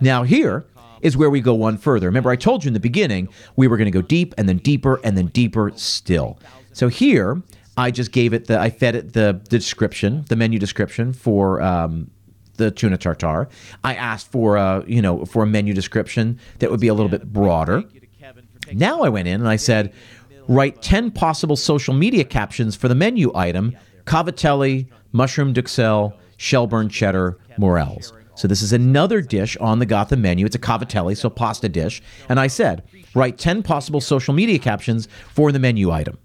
[0.00, 0.66] Now here
[1.00, 2.06] is where we go one further.
[2.06, 4.58] Remember I told you in the beginning we were going to go deep and then
[4.58, 6.38] deeper and then deeper still.
[6.72, 7.42] So here
[7.76, 12.10] I just gave it the I fed it the, description, the menu description for um,
[12.56, 13.48] the tuna tartare.
[13.82, 17.10] I asked for a you know for a menu description that would be a little
[17.10, 17.82] bit broader.
[18.72, 19.92] Now I went in and I said,
[20.48, 27.38] write 10 possible social media captions for the menu item cavatelli, mushroom duxelle, Shelburne cheddar,
[27.56, 28.12] morels.
[28.36, 30.44] So this is another dish on the Gotham menu.
[30.44, 32.02] It's a cavatelli, so pasta dish.
[32.28, 32.82] And I said,
[33.14, 36.18] write 10 possible social media captions for the menu item.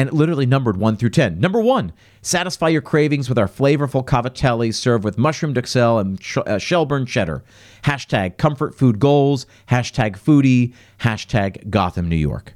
[0.00, 1.38] And it literally numbered 1 through 10.
[1.38, 6.38] Number 1, satisfy your cravings with our flavorful cavatelli served with mushroom duxelle and sh-
[6.38, 7.44] uh, Shelburne cheddar.
[7.84, 12.54] Hashtag comfort food goals, hashtag foodie, hashtag Gotham, New York.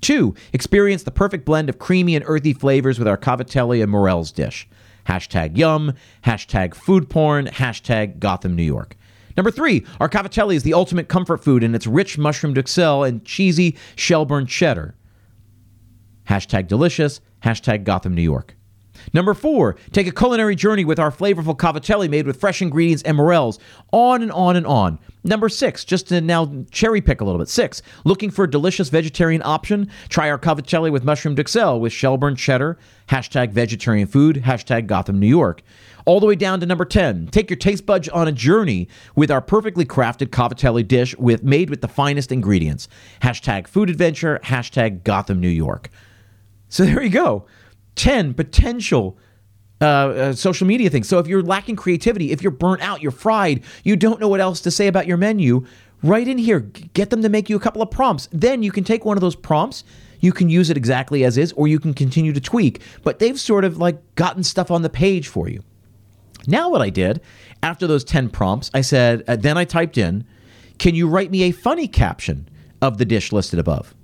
[0.00, 4.32] Two, experience the perfect blend of creamy and earthy flavors with our cavatelli and morels
[4.32, 4.66] dish.
[5.06, 5.92] Hashtag yum,
[6.24, 8.96] hashtag food porn, hashtag Gotham, New York.
[9.36, 13.22] Number three, our cavatelli is the ultimate comfort food in its rich mushroom duxelle and
[13.26, 14.94] cheesy Shelburne cheddar.
[16.28, 18.56] Hashtag delicious, hashtag Gotham, New York.
[19.12, 23.16] Number four, take a culinary journey with our flavorful cavatelli made with fresh ingredients and
[23.16, 23.58] morels.
[23.92, 24.98] On and on and on.
[25.24, 27.48] Number six, just to now cherry pick a little bit.
[27.48, 29.90] Six, looking for a delicious vegetarian option?
[30.08, 32.78] Try our cavatelli with mushroom duxelle with Shelburne cheddar.
[33.08, 34.42] Hashtag vegetarian food.
[34.44, 35.62] Hashtag Gotham, New York.
[36.04, 37.28] All the way down to number 10.
[37.28, 41.70] Take your taste buds on a journey with our perfectly crafted cavatelli dish with made
[41.70, 42.88] with the finest ingredients.
[43.20, 44.40] Hashtag food adventure.
[44.42, 45.90] Hashtag Gotham, New York.
[46.72, 47.44] So there you go.
[47.96, 49.18] 10 potential
[49.82, 51.06] uh, uh, social media things.
[51.06, 54.40] So if you're lacking creativity, if you're burnt out, you're fried, you don't know what
[54.40, 55.66] else to say about your menu,
[56.02, 56.60] write in here.
[56.60, 58.26] Get them to make you a couple of prompts.
[58.32, 59.84] Then you can take one of those prompts.
[60.20, 62.80] You can use it exactly as is, or you can continue to tweak.
[63.02, 65.62] But they've sort of like gotten stuff on the page for you.
[66.46, 67.20] Now, what I did
[67.62, 70.24] after those 10 prompts, I said, uh, then I typed in,
[70.78, 72.48] can you write me a funny caption
[72.80, 73.94] of the dish listed above?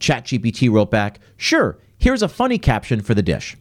[0.00, 3.58] ChatGPT wrote back, sure, Here's a funny caption for the dish.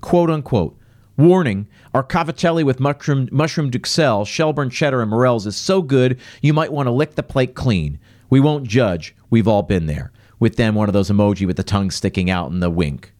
[0.00, 0.76] Quote unquote.
[1.16, 6.52] Warning, our cavatelli with mushroom, mushroom duxelle, Shelburne cheddar, and morels is so good you
[6.52, 8.00] might want to lick the plate clean.
[8.30, 9.14] We won't judge.
[9.30, 10.10] We've all been there.
[10.40, 13.12] With them, one of those emoji with the tongue sticking out and the wink.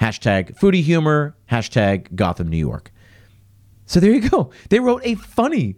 [0.00, 2.90] Hashtag foodie humor, hashtag Gotham, New York.
[3.84, 4.50] So there you go.
[4.70, 5.76] They wrote a funny,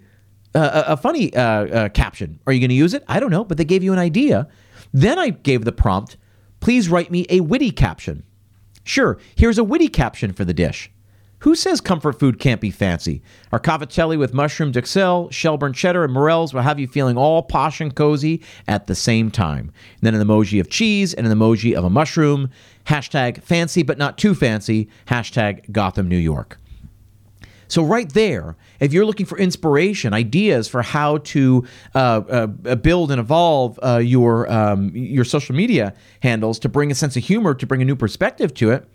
[0.54, 2.38] uh, a funny uh, uh, caption.
[2.46, 3.02] Are you going to use it?
[3.08, 4.48] I don't know, but they gave you an idea.
[4.92, 6.16] Then I gave the prompt,
[6.60, 8.24] please write me a witty caption.
[8.84, 10.90] Sure, here's a witty caption for the dish.
[11.40, 13.20] Who says comfort food can't be fancy?
[13.50, 17.80] Our cavatelli with mushroom duxelles, Shelburne cheddar, and morels will have you feeling all posh
[17.80, 19.72] and cozy at the same time.
[19.94, 22.48] And then an emoji of cheese and an emoji of a mushroom.
[22.86, 24.88] Hashtag fancy but not too fancy.
[25.08, 26.58] Hashtag Gotham, New York.
[27.72, 33.10] So, right there, if you're looking for inspiration, ideas for how to uh, uh, build
[33.10, 37.54] and evolve uh, your um, your social media handles to bring a sense of humor,
[37.54, 38.86] to bring a new perspective to it,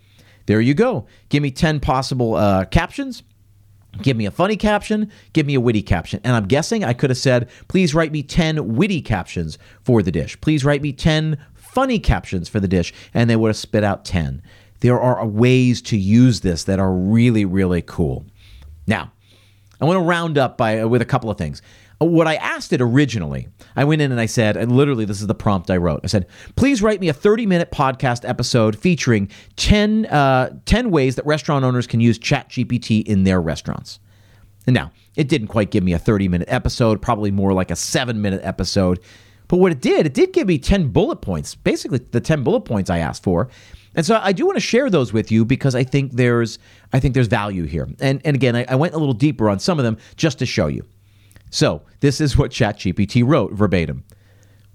[0.46, 1.08] there you go.
[1.28, 3.24] Give me 10 possible uh, captions.
[4.00, 6.20] Give me a funny caption, give me a witty caption.
[6.22, 10.12] And I'm guessing I could have said, please write me 10 witty captions for the
[10.12, 10.40] dish.
[10.40, 12.94] Please write me 10 funny captions for the dish.
[13.12, 14.40] And they would have spit out 10.
[14.80, 18.24] There are ways to use this that are really, really cool.
[18.88, 19.12] Now,
[19.80, 21.62] I want to round up by with a couple of things
[22.06, 25.26] what I asked it originally, I went in and I said, and literally, this is
[25.26, 26.00] the prompt I wrote.
[26.04, 31.16] I said, please write me a 30 minute podcast episode featuring 10, uh, 10 ways
[31.16, 33.98] that restaurant owners can use ChatGPT in their restaurants.
[34.66, 37.76] And now, it didn't quite give me a 30 minute episode, probably more like a
[37.76, 39.00] seven minute episode.
[39.48, 42.60] But what it did, it did give me 10 bullet points, basically the 10 bullet
[42.60, 43.48] points I asked for.
[43.98, 46.60] And so I do want to share those with you because I think there's
[46.92, 47.88] I think there's value here.
[47.98, 50.46] And and again, I, I went a little deeper on some of them just to
[50.46, 50.86] show you.
[51.50, 54.04] So, this is what ChatGPT wrote verbatim.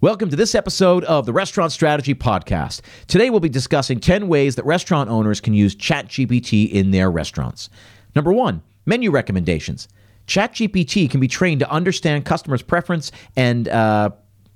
[0.02, 2.82] Welcome to this episode of the Restaurant Strategy Podcast.
[3.08, 7.70] Today we'll be discussing 10 ways that restaurant owners can use ChatGPT in their restaurants.
[8.18, 9.88] Number one, menu recommendations.
[10.28, 14.10] ChatGPT can be trained to understand customers' preference and uh,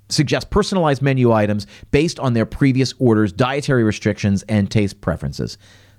[0.08, 5.58] suggest personalized menu items based on their previous orders, dietary restrictions, and taste preferences.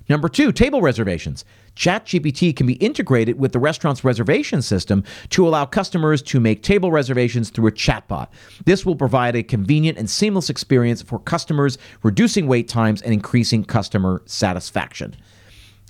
[0.09, 1.45] Number two, table reservations.
[1.75, 6.91] ChatGPT can be integrated with the restaurant's reservation system to allow customers to make table
[6.91, 8.27] reservations through a chatbot.
[8.65, 13.63] This will provide a convenient and seamless experience for customers, reducing wait times and increasing
[13.63, 15.15] customer satisfaction.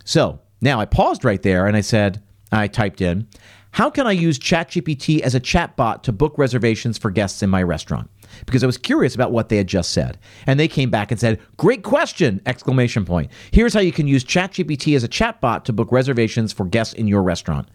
[0.04, 3.28] So now I paused right there and I said, I typed in,
[3.72, 7.64] how can I use ChatGPT as a chatbot to book reservations for guests in my
[7.64, 8.10] restaurant?
[8.46, 10.18] because I was curious about what they had just said.
[10.46, 13.32] And they came back and said, "Great question!" exclamation point.
[13.52, 17.08] Here's how you can use ChatGPT as a chatbot to book reservations for guests in
[17.08, 17.68] your restaurant.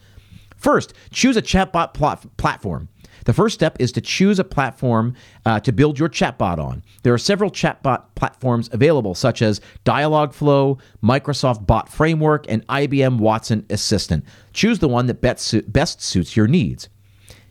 [0.56, 1.94] First, choose a chatbot
[2.36, 2.88] platform.
[3.24, 6.82] The first step is to choose a platform uh, to build your chatbot on.
[7.02, 13.64] There are several chatbot platforms available, such as Dialogflow, Microsoft Bot Framework, and IBM Watson
[13.70, 14.24] Assistant.
[14.52, 16.88] Choose the one that best suits your needs.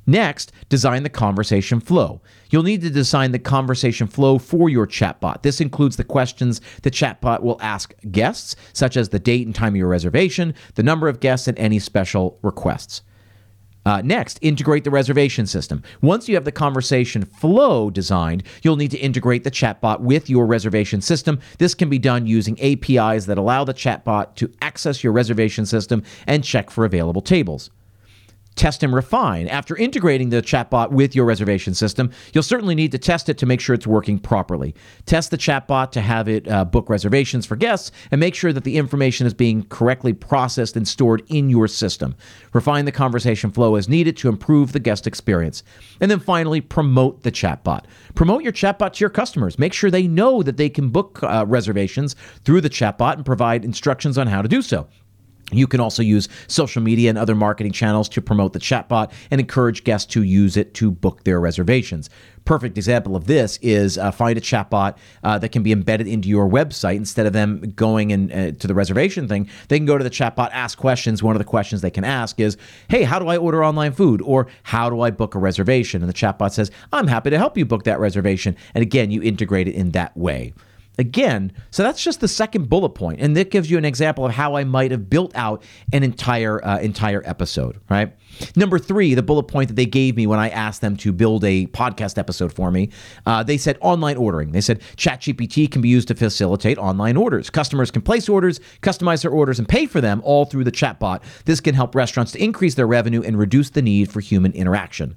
[0.05, 2.21] Next, design the conversation flow.
[2.49, 5.43] You'll need to design the conversation flow for your chatbot.
[5.43, 9.73] This includes the questions the chatbot will ask guests, such as the date and time
[9.73, 13.01] of your reservation, the number of guests, and any special requests.
[13.85, 15.83] Uh, next, integrate the reservation system.
[16.01, 20.45] Once you have the conversation flow designed, you'll need to integrate the chatbot with your
[20.45, 21.39] reservation system.
[21.57, 26.03] This can be done using APIs that allow the chatbot to access your reservation system
[26.27, 27.69] and check for available tables
[28.55, 29.47] test and refine.
[29.47, 33.45] After integrating the chatbot with your reservation system, you'll certainly need to test it to
[33.45, 34.75] make sure it's working properly.
[35.05, 38.63] Test the chatbot to have it uh, book reservations for guests and make sure that
[38.63, 42.15] the information is being correctly processed and stored in your system.
[42.53, 45.63] Refine the conversation flow as needed to improve the guest experience.
[45.99, 47.85] And then finally, promote the chatbot.
[48.15, 49.57] Promote your chatbot to your customers.
[49.57, 53.65] Make sure they know that they can book uh, reservations through the chatbot and provide
[53.65, 54.87] instructions on how to do so.
[55.57, 59.39] You can also use social media and other marketing channels to promote the chatbot and
[59.39, 62.09] encourage guests to use it to book their reservations.
[62.45, 66.27] Perfect example of this is uh, find a chatbot uh, that can be embedded into
[66.27, 69.49] your website instead of them going in, uh, to the reservation thing.
[69.69, 71.23] They can go to the chatbot, ask questions.
[71.23, 72.57] One of the questions they can ask is,
[72.89, 76.09] "Hey, how do I order online food?" or "How do I book a reservation?" And
[76.09, 79.69] the chatbot says, "I'm happy to help you book that reservation." And again, you integrate
[79.69, 80.53] it in that way.
[80.99, 84.31] Again, so that's just the second bullet point, and that gives you an example of
[84.33, 87.79] how I might have built out an entire uh, entire episode.
[87.89, 88.13] Right.
[88.55, 91.43] Number three, the bullet point that they gave me when I asked them to build
[91.45, 92.89] a podcast episode for me,
[93.25, 94.51] uh, they said online ordering.
[94.51, 97.49] They said ChatGPT can be used to facilitate online orders.
[97.49, 101.21] Customers can place orders, customize their orders, and pay for them all through the chatbot.
[101.45, 105.15] This can help restaurants to increase their revenue and reduce the need for human interaction.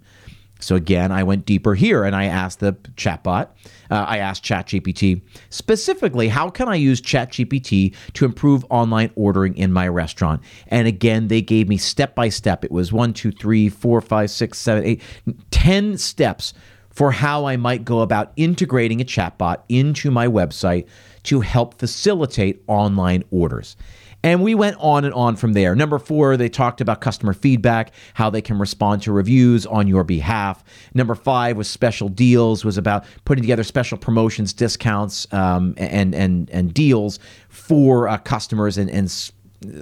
[0.59, 3.49] So again, I went deeper here and I asked the chatbot,
[3.91, 9.73] uh, I asked ChatGPT specifically, how can I use ChatGPT to improve online ordering in
[9.73, 10.43] my restaurant?
[10.69, 12.65] And again, they gave me step by step.
[12.65, 15.03] It was one, two, three, four, five, six, seven, eight,
[15.51, 16.55] ten steps
[16.91, 20.87] for how I might go about integrating a chatbot into my website
[21.25, 23.77] to help facilitate online orders.
[24.27, 25.77] And we went on and on from there.
[25.77, 30.03] Number four, they talked about customer feedback, how they can respond to reviews on your
[30.03, 30.64] behalf.
[30.95, 36.51] Number five was special deals, was about putting together special promotions, discounts, um, and and
[36.51, 39.09] and deals for uh, customers and and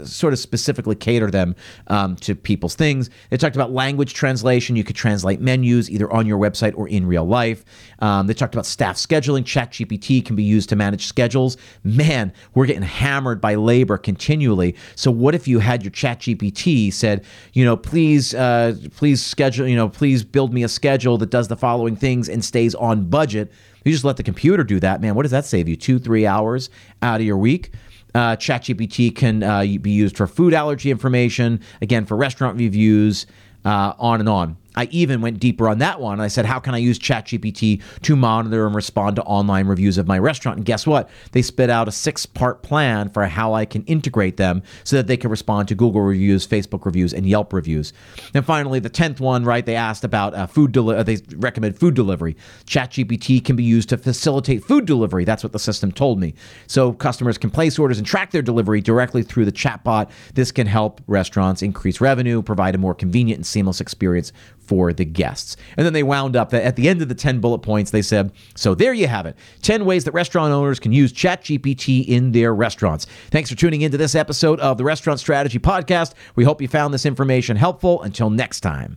[0.05, 1.55] sort of specifically cater them
[1.89, 3.11] um, to people's things.
[3.31, 4.77] They talked about language translation.
[4.77, 7.64] You could translate menus either on your website or in real life.
[8.01, 9.43] Um, they talked about staff scheduling.
[9.43, 11.57] ChatGPT can be used to manage schedules.
[11.83, 14.77] Man, we're getting hammered by labor continually.
[14.95, 19.77] So what if you had your ChatGPT said, you know, please, uh, please schedule, you
[19.77, 23.53] know, please build me a schedule that does the following things and stays on budget.
[23.85, 25.14] You just let the computer do that, man.
[25.14, 25.77] What does that save you?
[25.77, 26.70] Two, three hours
[27.03, 27.72] out of your week?
[28.14, 33.26] Uh, ChatGPT can uh, be used for food allergy information, again, for restaurant reviews,
[33.64, 34.56] uh, on and on.
[34.77, 36.20] I even went deeper on that one.
[36.20, 40.07] I said, How can I use ChatGPT to monitor and respond to online reviews of
[40.07, 40.59] my restaurant?
[40.59, 41.09] And guess what?
[41.33, 45.07] They spit out a six part plan for how I can integrate them so that
[45.07, 47.93] they can respond to Google reviews, Facebook reviews, and Yelp reviews.
[48.35, 49.64] And finally, the 10th one, right?
[49.64, 52.37] They asked about uh, food delivery, uh, they recommend food delivery.
[52.66, 55.25] ChatGPT can be used to facilitate food delivery.
[55.25, 56.35] That's what the system told me.
[56.66, 60.11] So customers can place orders and track their delivery directly through the chatbot.
[60.35, 64.33] This can help restaurants increase revenue, provide a more convenient and seamless experience
[64.66, 65.56] for the guests.
[65.76, 68.02] And then they wound up that at the end of the 10 bullet points, they
[68.02, 72.32] said, So there you have it 10 ways that restaurant owners can use ChatGPT in
[72.32, 73.06] their restaurants.
[73.30, 76.14] Thanks for tuning into this episode of the Restaurant Strategy Podcast.
[76.36, 78.02] We hope you found this information helpful.
[78.02, 78.96] Until next time.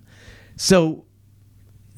[0.55, 1.05] So,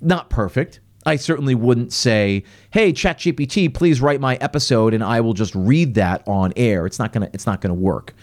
[0.01, 0.79] not perfect.
[1.05, 5.95] I certainly wouldn't say, "Hey, ChatGPT, please write my episode," and I will just read
[5.95, 6.85] that on air.
[6.85, 7.29] It's not gonna.
[7.33, 8.13] It's not gonna work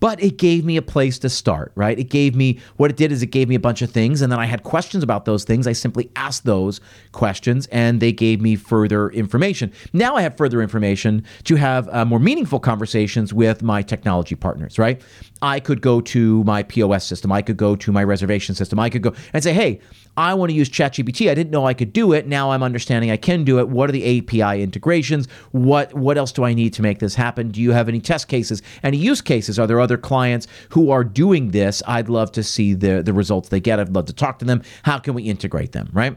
[0.00, 1.98] but it gave me a place to start, right?
[1.98, 4.30] It gave me what it did is it gave me a bunch of things, and
[4.30, 5.66] then I had questions about those things.
[5.66, 6.80] I simply asked those
[7.12, 9.72] questions, and they gave me further information.
[9.92, 14.78] Now I have further information to have uh, more meaningful conversations with my technology partners,
[14.78, 15.00] right?
[15.42, 18.90] I could go to my POS system, I could go to my reservation system, I
[18.90, 19.80] could go and say, hey,
[20.18, 21.30] I want to use ChatGPT.
[21.30, 22.26] I didn't know I could do it.
[22.26, 23.68] Now I'm understanding I can do it.
[23.68, 25.28] What are the API integrations?
[25.52, 27.52] What what else do I need to make this happen?
[27.52, 28.60] Do you have any test cases?
[28.82, 29.60] Any use cases?
[29.60, 31.82] Are there other clients who are doing this?
[31.86, 33.80] I'd love to see the the results they get.
[33.80, 34.62] I'd love to talk to them.
[34.82, 36.16] How can we integrate them, right?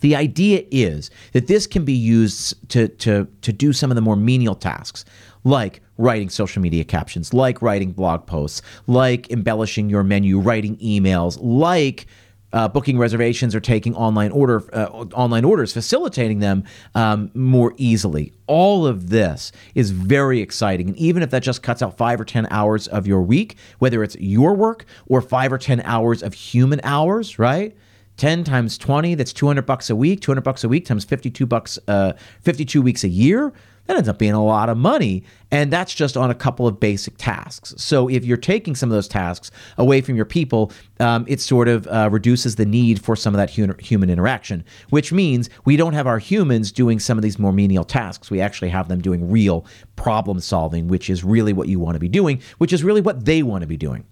[0.00, 4.00] The idea is that this can be used to, to, to do some of the
[4.00, 5.04] more menial tasks,
[5.44, 11.38] like writing social media captions, like writing blog posts, like embellishing your menu, writing emails,
[11.40, 12.06] like
[12.52, 18.32] uh, booking reservations or taking online order uh, online orders, facilitating them um, more easily.
[18.46, 22.24] All of this is very exciting, and even if that just cuts out five or
[22.24, 26.34] ten hours of your week, whether it's your work or five or ten hours of
[26.34, 27.76] human hours, right?
[28.16, 31.78] 10 times 20 that's 200 bucks a week 200 bucks a week times 52 bucks
[31.88, 33.50] uh, 52 weeks a year
[33.90, 35.24] that ends up being a lot of money.
[35.50, 37.74] And that's just on a couple of basic tasks.
[37.76, 40.70] So if you're taking some of those tasks away from your people,
[41.00, 45.12] um, it sort of uh, reduces the need for some of that human interaction, which
[45.12, 48.30] means we don't have our humans doing some of these more menial tasks.
[48.30, 49.66] We actually have them doing real
[49.96, 53.24] problem solving, which is really what you want to be doing, which is really what
[53.24, 54.04] they want to be doing.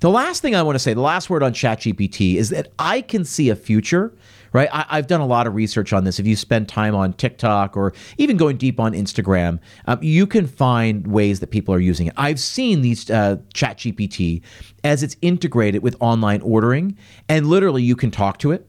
[0.00, 3.02] The last thing I want to say, the last word on ChatGPT is that I
[3.02, 4.14] can see a future
[4.52, 4.68] right?
[4.72, 6.18] I, have done a lot of research on this.
[6.18, 10.46] If you spend time on TikTok or even going deep on Instagram, um, you can
[10.46, 12.14] find ways that people are using it.
[12.16, 14.42] I've seen these uh, Chat GPT
[14.84, 16.96] as it's integrated with online ordering,
[17.28, 18.68] and literally you can talk to it.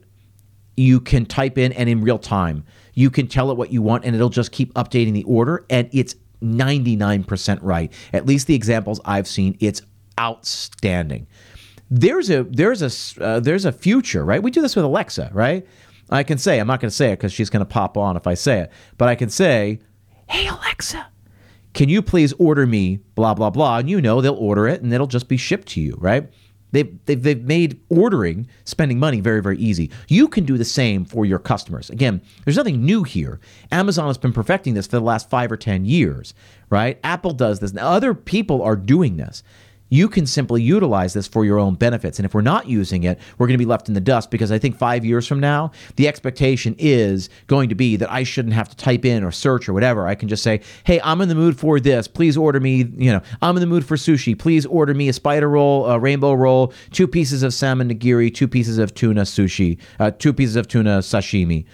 [0.76, 2.64] You can type in, and in real time,
[2.94, 5.88] you can tell it what you want, and it'll just keep updating the order, and
[5.92, 7.92] it's 99% right.
[8.12, 9.82] At least the examples I've seen, it's
[10.18, 11.26] outstanding
[11.94, 14.42] there's a there's a uh, there's a future, right?
[14.42, 15.66] We do this with Alexa, right?
[16.08, 18.16] I can say I'm not going to say it because she's going to pop on
[18.16, 19.78] if I say it, but I can say,
[20.26, 21.06] "Hey Alexa,
[21.74, 24.92] can you please order me blah blah blah?" And you know they'll order it and
[24.92, 26.30] it'll just be shipped to you, right?
[26.70, 29.90] They've, they've, they've made ordering, spending money very, very easy.
[30.08, 31.90] You can do the same for your customers.
[31.90, 33.40] Again, there's nothing new here.
[33.70, 36.32] Amazon has been perfecting this for the last five or 10 years,
[36.70, 36.98] right?
[37.04, 37.74] Apple does this.
[37.74, 39.42] Now, other people are doing this
[39.92, 42.18] you can simply utilize this for your own benefits.
[42.18, 44.50] And if we're not using it, we're going to be left in the dust because
[44.50, 48.54] I think five years from now, the expectation is going to be that I shouldn't
[48.54, 50.06] have to type in or search or whatever.
[50.06, 52.08] I can just say, hey, I'm in the mood for this.
[52.08, 54.36] Please order me, you know, I'm in the mood for sushi.
[54.36, 58.48] Please order me a spider roll, a rainbow roll, two pieces of salmon nigiri, two
[58.48, 61.66] pieces of tuna sushi, uh, two pieces of tuna sashimi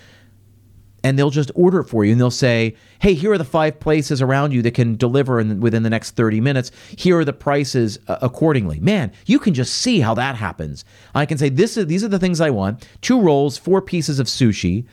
[1.05, 3.79] and they'll just order it for you and they'll say hey here are the five
[3.81, 6.71] places around you that can deliver in, within the next 30 minutes.
[6.97, 8.81] Here are the prices uh, accordingly.
[8.81, 10.85] Man you can just see how that happens.
[11.15, 12.87] I can say this is these are the things i want.
[13.01, 14.87] Two rolls four pieces of sushi.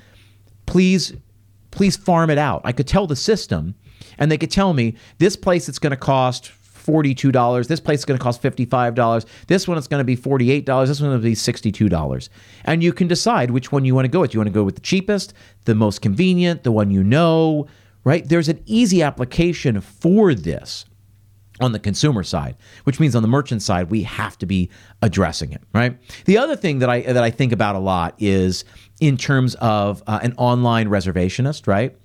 [0.66, 1.14] Please
[1.72, 2.62] please farm it out.
[2.64, 3.76] I could tell the system
[4.18, 6.52] And they could tell me this place it's going to cost
[6.86, 7.68] $42.
[7.68, 9.26] This place is going to cost $55.
[9.48, 10.88] This one is going to be $48.
[10.88, 12.30] This one will be $62.
[12.66, 14.34] And you can decide which one you want to go with.
[14.34, 15.34] You want to go with the cheapest,
[15.66, 17.68] the most convenient, the one you know,
[18.04, 18.28] right?
[18.28, 20.86] There's an easy application for this
[21.62, 24.70] on the consumer side, which means on the merchant side we have to be
[25.02, 25.98] addressing it, right?
[26.26, 28.66] The other thing that I that I think about a lot is
[29.00, 31.96] in terms of uh, an online reservationist, right?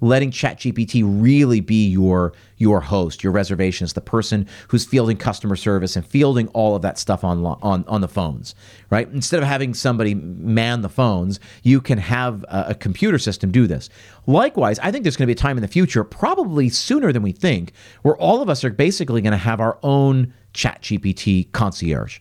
[0.00, 5.96] Letting ChatGPT really be your your host, your reservations, the person who's fielding customer service
[5.96, 8.54] and fielding all of that stuff on on on the phones,
[8.90, 9.08] right?
[9.10, 13.66] Instead of having somebody man the phones, you can have a, a computer system do
[13.66, 13.88] this.
[14.26, 17.22] Likewise, I think there's going to be a time in the future, probably sooner than
[17.22, 17.72] we think,
[18.02, 22.20] where all of us are basically going to have our own ChatGPT concierge.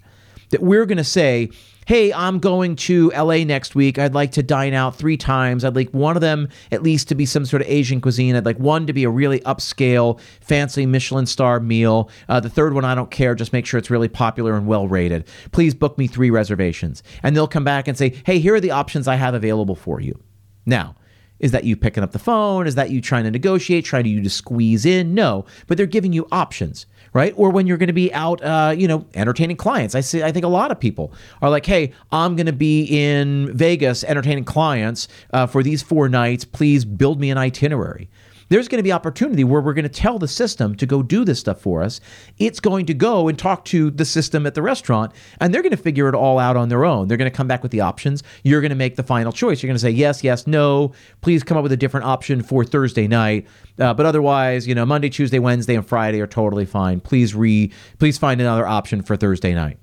[0.49, 1.49] That we're going to say,
[1.87, 3.97] hey, I'm going to LA next week.
[3.97, 5.63] I'd like to dine out three times.
[5.63, 8.35] I'd like one of them at least to be some sort of Asian cuisine.
[8.35, 12.09] I'd like one to be a really upscale, fancy Michelin star meal.
[12.27, 13.35] Uh, the third one, I don't care.
[13.35, 15.29] Just make sure it's really popular and well rated.
[15.53, 17.03] Please book me three reservations.
[17.23, 20.01] And they'll come back and say, hey, here are the options I have available for
[20.01, 20.19] you.
[20.65, 20.93] Now,
[21.39, 22.67] is that you picking up the phone?
[22.67, 25.13] Is that you trying to negotiate, trying to you to squeeze in?
[25.13, 27.33] No, but they're giving you options, right?
[27.35, 29.95] Or when you're going to be out, uh, you know, entertaining clients.
[29.95, 30.23] I see.
[30.23, 34.03] I think a lot of people are like, "Hey, I'm going to be in Vegas
[34.03, 36.45] entertaining clients uh, for these four nights.
[36.45, 38.09] Please build me an itinerary."
[38.49, 41.25] There's going to be opportunity where we're going to tell the system to go do
[41.25, 41.99] this stuff for us.
[42.37, 45.71] It's going to go and talk to the system at the restaurant, and they're going
[45.71, 47.07] to figure it all out on their own.
[47.07, 48.23] They're going to come back with the options.
[48.43, 49.61] You're going to make the final choice.
[49.61, 50.93] You're going to say yes, yes, no.
[51.21, 53.47] Please come up with a different option for Thursday night.
[53.79, 56.99] Uh, but otherwise, you know, Monday, Tuesday, Wednesday, and Friday are totally fine.
[56.99, 59.77] Please re, please find another option for Thursday night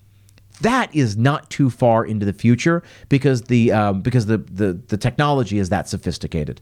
[0.61, 4.97] that is not too far into the future because the um, because the, the the
[4.97, 6.61] technology is that sophisticated.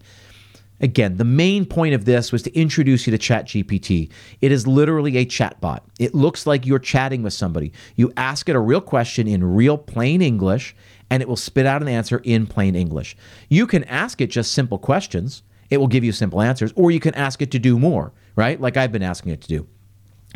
[0.82, 4.10] Again, the main point of this was to introduce you to ChatGPT.
[4.40, 5.80] It is literally a chatbot.
[6.00, 7.72] It looks like you're chatting with somebody.
[7.94, 10.74] You ask it a real question in real plain English,
[11.08, 13.16] and it will spit out an answer in plain English.
[13.48, 17.00] You can ask it just simple questions, it will give you simple answers, or you
[17.00, 18.60] can ask it to do more, right?
[18.60, 19.68] Like I've been asking it to do.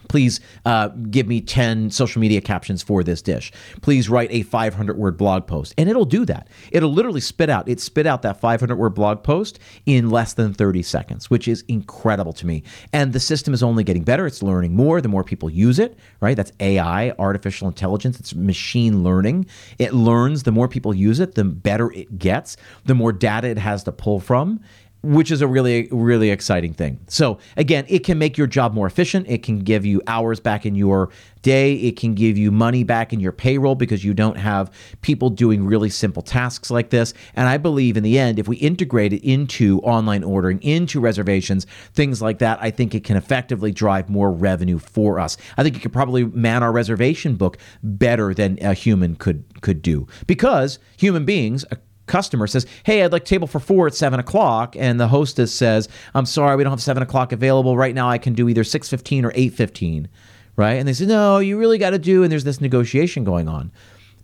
[0.08, 3.52] Please uh, give me 10 social media captions for this dish.
[3.82, 5.74] Please write a 500 word blog post.
[5.78, 6.48] And it'll do that.
[6.72, 10.52] It'll literally spit out, it spit out that 500 word blog post in less than
[10.52, 12.62] 30 seconds, which is incredible to me.
[12.92, 14.26] And the system is only getting better.
[14.26, 16.36] It's learning more the more people use it, right?
[16.36, 19.46] That's AI, artificial intelligence, it's machine learning.
[19.78, 23.58] It learns the more people use it, the better it gets, the more data it
[23.58, 24.60] has to pull from
[25.02, 26.98] which is a really really exciting thing.
[27.08, 29.28] So again, it can make your job more efficient.
[29.28, 31.10] It can give you hours back in your
[31.42, 31.74] day.
[31.74, 34.68] It can give you money back in your payroll because you don't have
[35.00, 37.14] people doing really simple tasks like this.
[37.34, 41.66] And I believe in the end, if we integrate it into online ordering, into reservations,
[41.94, 45.36] things like that, I think it can effectively drive more revenue for us.
[45.56, 49.82] I think it could probably man our reservation book better than a human could could
[49.82, 51.64] do because human beings
[52.06, 54.76] customer says, Hey, I'd like table for four at seven o'clock.
[54.78, 57.76] And the hostess says, I'm sorry, we don't have seven o'clock available.
[57.76, 60.08] Right now I can do either 615 or 815.
[60.56, 60.74] Right.
[60.74, 62.22] And they say, No, you really got to do.
[62.22, 63.70] And there's this negotiation going on.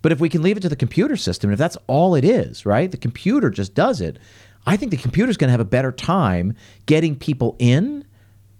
[0.00, 2.66] But if we can leave it to the computer system, if that's all it is,
[2.66, 2.90] right?
[2.90, 4.18] The computer just does it.
[4.66, 6.54] I think the computer's going to have a better time
[6.86, 8.04] getting people in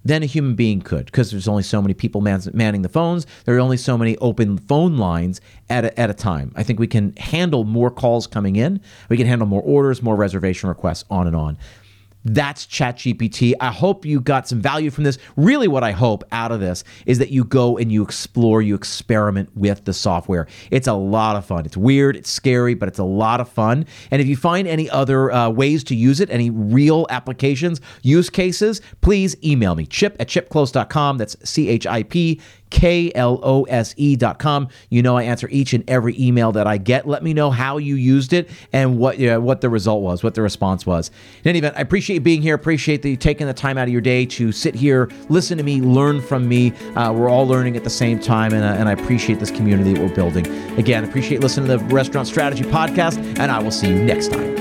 [0.05, 3.27] than a human being could because there's only so many people man- manning the phones.
[3.45, 5.41] There are only so many open phone lines
[5.71, 6.53] at a, at a time.
[6.57, 8.81] I think we can handle more calls coming in.
[9.09, 11.59] We can handle more orders, more reservation requests, on and on.
[12.25, 13.55] That's ChatGPT.
[13.61, 15.19] I hope you got some value from this.
[15.37, 18.75] Really, what I hope out of this is that you go and you explore, you
[18.75, 20.47] experiment with the software.
[20.71, 21.67] It's a lot of fun.
[21.67, 23.87] It's weird, it's scary, but it's a lot of fun.
[24.11, 28.31] And if you find any other uh, ways to use it, any real applications, use
[28.31, 31.19] cases, please email me, chip at chipklose.com.
[31.19, 32.41] That's C H I P
[32.73, 34.69] K-L-O-S-E dot com.
[34.89, 37.07] You know I answer each and every email that I get.
[37.07, 40.25] Let me know how you used it and what you know, what the result was,
[40.25, 41.11] what the response was.
[41.45, 42.55] In any event, I appreciate you being here.
[42.55, 45.81] Appreciate you taking the time out of your day to sit here, listen to me,
[45.81, 46.73] learn from me.
[46.97, 49.93] Uh, we're all learning at the same time, and, uh, and I appreciate this community
[49.95, 50.47] that we're building.
[50.79, 54.52] Again, appreciate listening to the Restaurant Strategy Podcast, and I will see you next time.